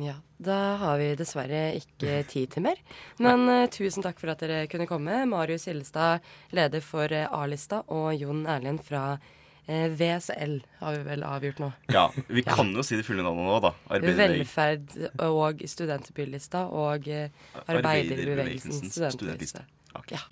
Ja, 0.00 0.14
da 0.40 0.56
har 0.80 0.96
vi 1.00 1.10
dessverre 1.18 1.74
ikke 1.76 2.22
tid 2.30 2.54
til 2.54 2.64
mer. 2.64 2.78
Men 3.20 3.42
uh, 3.50 3.66
tusen 3.72 4.04
takk 4.04 4.20
for 4.22 4.32
at 4.32 4.40
dere 4.40 4.62
kunne 4.70 4.86
komme. 4.88 5.18
Marius 5.28 5.66
Hillestad, 5.68 6.24
leder 6.56 6.80
for 6.84 7.12
eh, 7.12 7.26
A-lista, 7.28 7.82
og 7.92 8.14
Jon 8.16 8.46
Erlend 8.48 8.80
fra 8.86 9.02
uh, 9.18 9.86
VSL, 10.00 10.56
har 10.80 10.96
vi 10.96 11.02
vel 11.10 11.26
avgjort 11.26 11.60
nå. 11.60 11.68
Ja, 11.92 12.06
Vi 12.28 12.44
Ja. 12.46 12.54
kan 12.56 12.72
jo 12.72 12.84
si 12.86 12.96
det 12.96 13.04
fulle 13.04 13.26
navnet 13.26 13.44
nå, 13.50 13.60
da. 13.66 13.74
Velferd 14.00 14.96
og 15.26 15.60
studentbylista 15.68 16.64
og 16.72 17.10
uh, 17.10 17.28
Arbeiderbevegelsens 17.66 18.96
studentliste. 18.96 19.66
Okay. 20.00 20.16
Ja. 20.16 20.24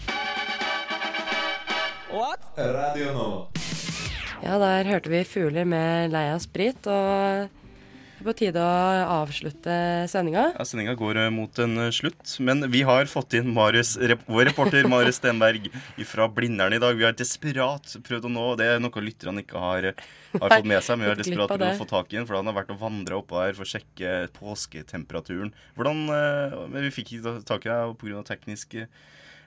Radio 2.59 3.12
nå. 3.12 3.28
ja, 4.42 4.57
der 4.59 4.88
hørte 4.88 5.11
vi 5.12 5.20
fugler 5.28 5.66
med 5.68 6.11
Leia 6.14 6.38
Sprit, 6.42 6.87
og 6.88 7.52
Det 8.18 8.24
er 8.24 8.26
på 8.26 8.33
tide 8.35 8.59
å 8.59 9.02
avslutte 9.20 9.74
sendinga. 10.11 10.48
Ja, 10.57 10.64
Sendinga 10.66 10.96
går 10.98 11.20
eh, 11.22 11.28
mot 11.31 11.54
en 11.62 11.78
eh, 11.85 11.92
slutt, 11.94 12.33
men 12.42 12.66
vi 12.72 12.81
har 12.83 13.07
fått 13.07 13.37
inn 13.38 13.52
Marius, 13.54 13.92
vår 14.26 14.48
reporter 14.48 14.88
Marius 14.90 15.20
Stenberg 15.20 15.68
fra 16.02 16.26
Blindern 16.26 16.74
i 16.74 16.81
dag. 16.83 16.98
Vi 16.98 17.07
har 17.07 17.14
desperat 17.14 17.94
prøvd 18.02 18.26
å 18.26 18.33
nå 18.35 18.48
Det 18.59 18.66
er 18.72 18.83
noe 18.83 19.04
lytterne 19.07 19.44
ikke 19.44 19.62
har, 19.62 19.87
har 20.35 20.57
fått 20.57 20.66
med 20.66 20.83
seg. 20.83 20.98
Men 20.98 21.07
vi 21.07 21.12
har 21.12 21.22
desperat 21.22 21.54
prøvd 21.54 21.68
å 21.68 21.78
få 21.78 21.87
tak 21.94 22.11
i 22.11 22.18
den, 22.18 22.26
for 22.26 22.40
han 22.40 22.50
har 22.50 22.59
vært 22.59 22.74
og 22.74 22.83
vandra 22.83 23.20
oppå 23.22 23.38
her 23.38 23.54
for 23.54 23.62
å 23.62 23.70
sjekke 23.70 24.16
påsketemperaturen. 24.40 25.54
Hvordan 25.78 26.02
eh, 26.18 26.59
Men 26.74 26.88
vi 26.88 26.94
fikk 26.98 27.20
ikke 27.20 27.38
tak 27.46 27.70
i 27.70 27.70
deg 27.70 27.98
pga. 28.02 28.24
teknisk 28.35 28.81
eh, 28.83 28.90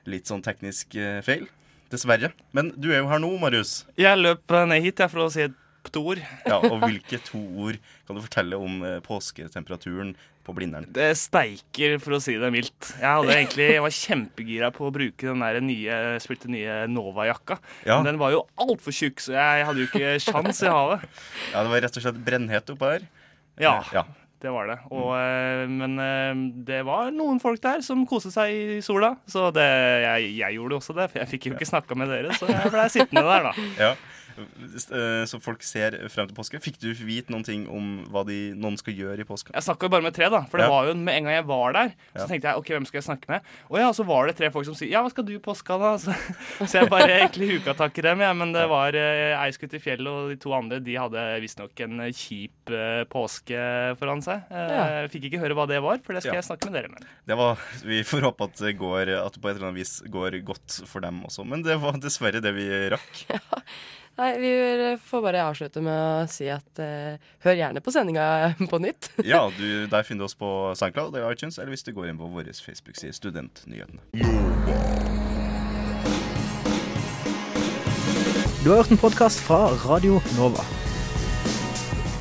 Litt 0.07 0.31
sånn 0.31 0.47
teknisk 0.47 0.95
eh, 0.95 1.19
feil. 1.27 1.49
Dessverre. 1.91 2.31
Men 2.55 2.71
du 2.79 2.88
er 2.93 3.01
jo 3.01 3.10
her 3.12 3.19
nå, 3.19 3.34
Marius. 3.41 3.81
Jeg 3.99 4.15
løp 4.15 4.55
eh, 4.55 4.67
ned 4.71 4.88
hit 4.88 5.03
jeg, 5.03 5.12
for 5.12 5.25
å 5.25 5.31
si 5.34 5.43
et 5.43 5.57
to 5.89 6.04
ord. 6.13 6.22
Ja, 6.46 6.60
og 6.62 6.78
hvilke 6.86 7.17
to 7.26 7.41
ord 7.65 7.80
kan 8.06 8.15
du 8.20 8.22
fortelle 8.22 8.60
om 8.62 8.84
eh, 8.86 9.00
påsketemperaturen 9.02 10.13
på 10.46 10.54
Blindern? 10.58 10.86
Det 10.94 11.12
steiker, 11.17 11.98
for 12.02 12.17
å 12.17 12.22
si 12.22 12.36
det 12.41 12.52
mildt. 12.54 12.91
Jeg, 13.02 13.26
egentlig, 13.34 13.67
jeg 13.76 13.84
var 13.86 13.94
kjempegira 13.98 14.72
på 14.74 14.88
å 14.89 14.94
bruke 14.94 15.28
den 15.32 15.41
der 15.44 15.60
nye, 15.65 16.00
spilte 16.22 16.50
nye 16.54 16.84
Nova-jakka. 16.89 17.58
Ja. 17.86 17.98
Men 18.02 18.12
den 18.13 18.22
var 18.22 18.34
jo 18.36 18.46
altfor 18.62 18.94
tjukk, 18.96 19.22
så 19.22 19.36
jeg 19.38 19.67
hadde 19.70 19.84
jo 19.84 19.89
ikke 19.89 20.15
sjans 20.22 20.62
i 20.65 20.72
havet. 20.72 21.06
Ja, 21.54 21.62
det 21.65 21.70
var 21.74 21.86
rett 21.88 21.98
og 22.02 22.06
slett 22.06 22.22
brennhet 22.26 22.74
oppå 22.74 22.94
her. 22.96 23.06
Ja, 23.62 23.76
Ja. 23.94 24.06
det 24.41 24.50
var 24.50 24.65
det. 24.72 24.78
Og, 24.89 25.12
eh, 25.13 25.65
men 25.70 26.00
eh, 26.02 26.41
det 26.65 26.80
var 26.88 27.12
noen 27.13 27.38
folk 27.44 27.62
der 27.62 27.84
som 27.86 28.02
koste 28.10 28.32
seg 28.34 28.50
i 28.50 28.80
sola. 28.82 29.12
Så 29.30 29.52
det, 29.54 29.67
jeg, 30.08 30.32
jeg 30.39 30.58
gjorde 30.58 30.80
også 30.80 30.96
det, 30.98 31.06
for 31.13 31.22
jeg 31.22 31.30
fikk 31.36 31.46
jo 31.52 31.54
ikke 31.60 31.70
snakka 31.70 31.98
med 32.02 32.10
dere. 32.10 32.34
Så 32.39 32.50
jeg 32.50 32.72
blei 32.74 32.88
sittende 32.89 33.26
der, 33.30 33.52
da. 33.52 33.67
Ja. 33.86 33.91
Eh, 34.41 35.25
Så 35.30 35.39
folk 35.41 35.62
ser 35.63 35.97
frem 36.10 36.27
til 36.30 36.36
påske. 36.38 36.60
Fikk 36.62 36.80
du 36.82 36.89
vite 36.93 37.30
noen 37.34 37.43
ting 37.45 37.67
om 37.69 38.04
hva 38.12 38.23
de, 38.27 38.54
noen 38.58 38.77
skal 38.77 38.93
gjøre 38.97 39.19
i 39.21 39.27
påska? 39.27 39.54
Jeg 39.54 39.63
snakka 39.67 39.88
jo 39.88 39.89
bare 39.95 40.06
med 40.08 40.13
tre, 40.15 40.30
da. 40.30 40.43
For 40.49 40.58
det 40.58 40.67
Ja. 40.67 40.69
var 40.73 40.88
jo 40.88 40.93
med 40.95 41.15
en 41.15 41.23
gang 41.25 41.34
jeg 41.39 41.45
var 41.47 41.73
der, 41.73 41.89
så 42.15 42.21
Ja. 42.23 42.27
tenkte 42.27 42.47
jeg 42.49 42.58
OK, 42.58 42.67
hvem 42.73 42.86
skal 42.88 43.01
jeg 43.01 43.08
snakke 43.10 43.30
med? 43.30 43.41
Og 43.69 43.77
ja, 43.80 43.89
så 43.91 44.06
var 44.06 44.27
det 44.27 44.36
tre 44.38 44.49
folk 44.51 44.65
som 44.65 44.75
sier 44.75 44.89
ja, 44.91 45.01
hva 45.04 45.10
skal 45.12 45.23
du 45.25 45.34
i 45.36 45.39
påska, 45.39 45.77
da? 45.80 45.91
Så, 46.01 46.13
så 46.67 46.82
jeg 46.82 46.89
bare 46.89 47.10
egentlig 47.21 47.51
huka 47.60 47.73
tak 47.77 47.97
i 47.97 48.01
dem, 48.01 48.19
jeg. 48.19 48.36
Men 48.36 48.51
det 48.54 48.67
var 48.69 48.93
eh, 48.95 49.36
ei 49.38 49.51
skutt 49.51 49.73
i 49.73 49.80
fjellet, 49.80 50.08
og 50.08 50.30
de 50.30 50.36
to 50.38 50.51
andre 50.54 50.80
de 50.80 50.95
hadde 50.95 51.41
visstnok 51.41 51.80
en 51.86 51.99
eh, 52.01 52.12
kjip 52.12 52.69
eh, 52.71 53.04
påske 53.06 53.95
foran 53.99 54.21
seg. 54.21 54.43
Eh, 54.49 54.69
Ja. 54.71 55.08
Fikk 55.12 55.25
ikke 55.30 55.39
høre 55.41 55.54
hva 55.56 55.67
det 55.67 55.82
var, 55.82 55.97
for 56.04 56.13
det 56.13 56.23
skal 56.23 56.36
Ja. 56.36 56.41
jeg 56.41 56.49
snakke 56.49 56.71
med 56.71 56.73
dere 56.82 56.89
med. 56.89 57.06
Det 57.27 57.36
var, 57.38 57.58
vi 57.86 58.01
får 58.04 58.21
håpe 58.21 58.43
at 58.49 58.56
det, 58.58 58.77
går, 58.77 59.10
at 59.25 59.34
det 59.34 59.41
på 59.41 59.49
et 59.49 59.56
eller 59.58 59.67
annet 59.69 59.82
vis 59.82 60.01
går 60.10 60.39
godt 60.45 60.88
for 60.88 61.01
dem 61.01 61.21
også. 61.23 61.45
Men 61.45 61.62
det 61.63 61.80
var 61.82 61.93
dessverre 61.93 62.41
det 62.41 62.54
vi 62.56 62.67
rakk. 62.89 63.25
Nei, 64.19 64.32
vi 64.39 64.97
får 65.06 65.21
bare 65.24 65.43
avslutte 65.47 65.82
med 65.82 65.95
å 65.95 66.26
si 66.30 66.50
at 66.52 66.82
eh, 66.84 67.15
hør 67.45 67.56
gjerne 67.58 67.82
på 67.84 67.93
sendinga 67.95 68.26
på 68.71 68.80
nytt. 68.84 69.12
Ja, 69.32 69.45
du, 69.58 69.88
Der 69.91 70.04
finner 70.08 70.26
du 70.26 70.30
oss 70.30 70.36
på 70.38 70.50
SoundCloud 70.78 71.15
eller 71.15 71.32
iTunes, 71.32 71.58
eller 71.58 71.71
hvis 71.74 71.86
du 71.88 71.93
går 71.95 72.12
inn 72.12 72.19
på 72.19 72.28
vår 72.34 72.52
Facebook-side 72.52 73.15
Studentnyhetene. 73.17 74.04
Du 78.62 78.69
har 78.69 78.84
hørt 78.84 78.91
en 78.93 79.02
podkast 79.02 79.41
fra 79.41 79.71
Radio 79.88 80.19
Nova. 80.38 80.62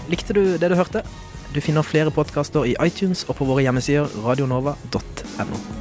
Likte 0.09 0.33
du 0.35 0.57
det 0.59 0.71
du 0.73 0.79
hørte? 0.79 1.05
Du 1.53 1.61
finner 1.61 1.85
flere 1.85 2.15
podkaster 2.15 2.65
i 2.71 2.77
iTunes 2.81 3.27
og 3.29 3.37
på 3.43 3.51
våre 3.51 3.67
hjemmesider 3.67 4.09
radionova.no. 4.25 5.80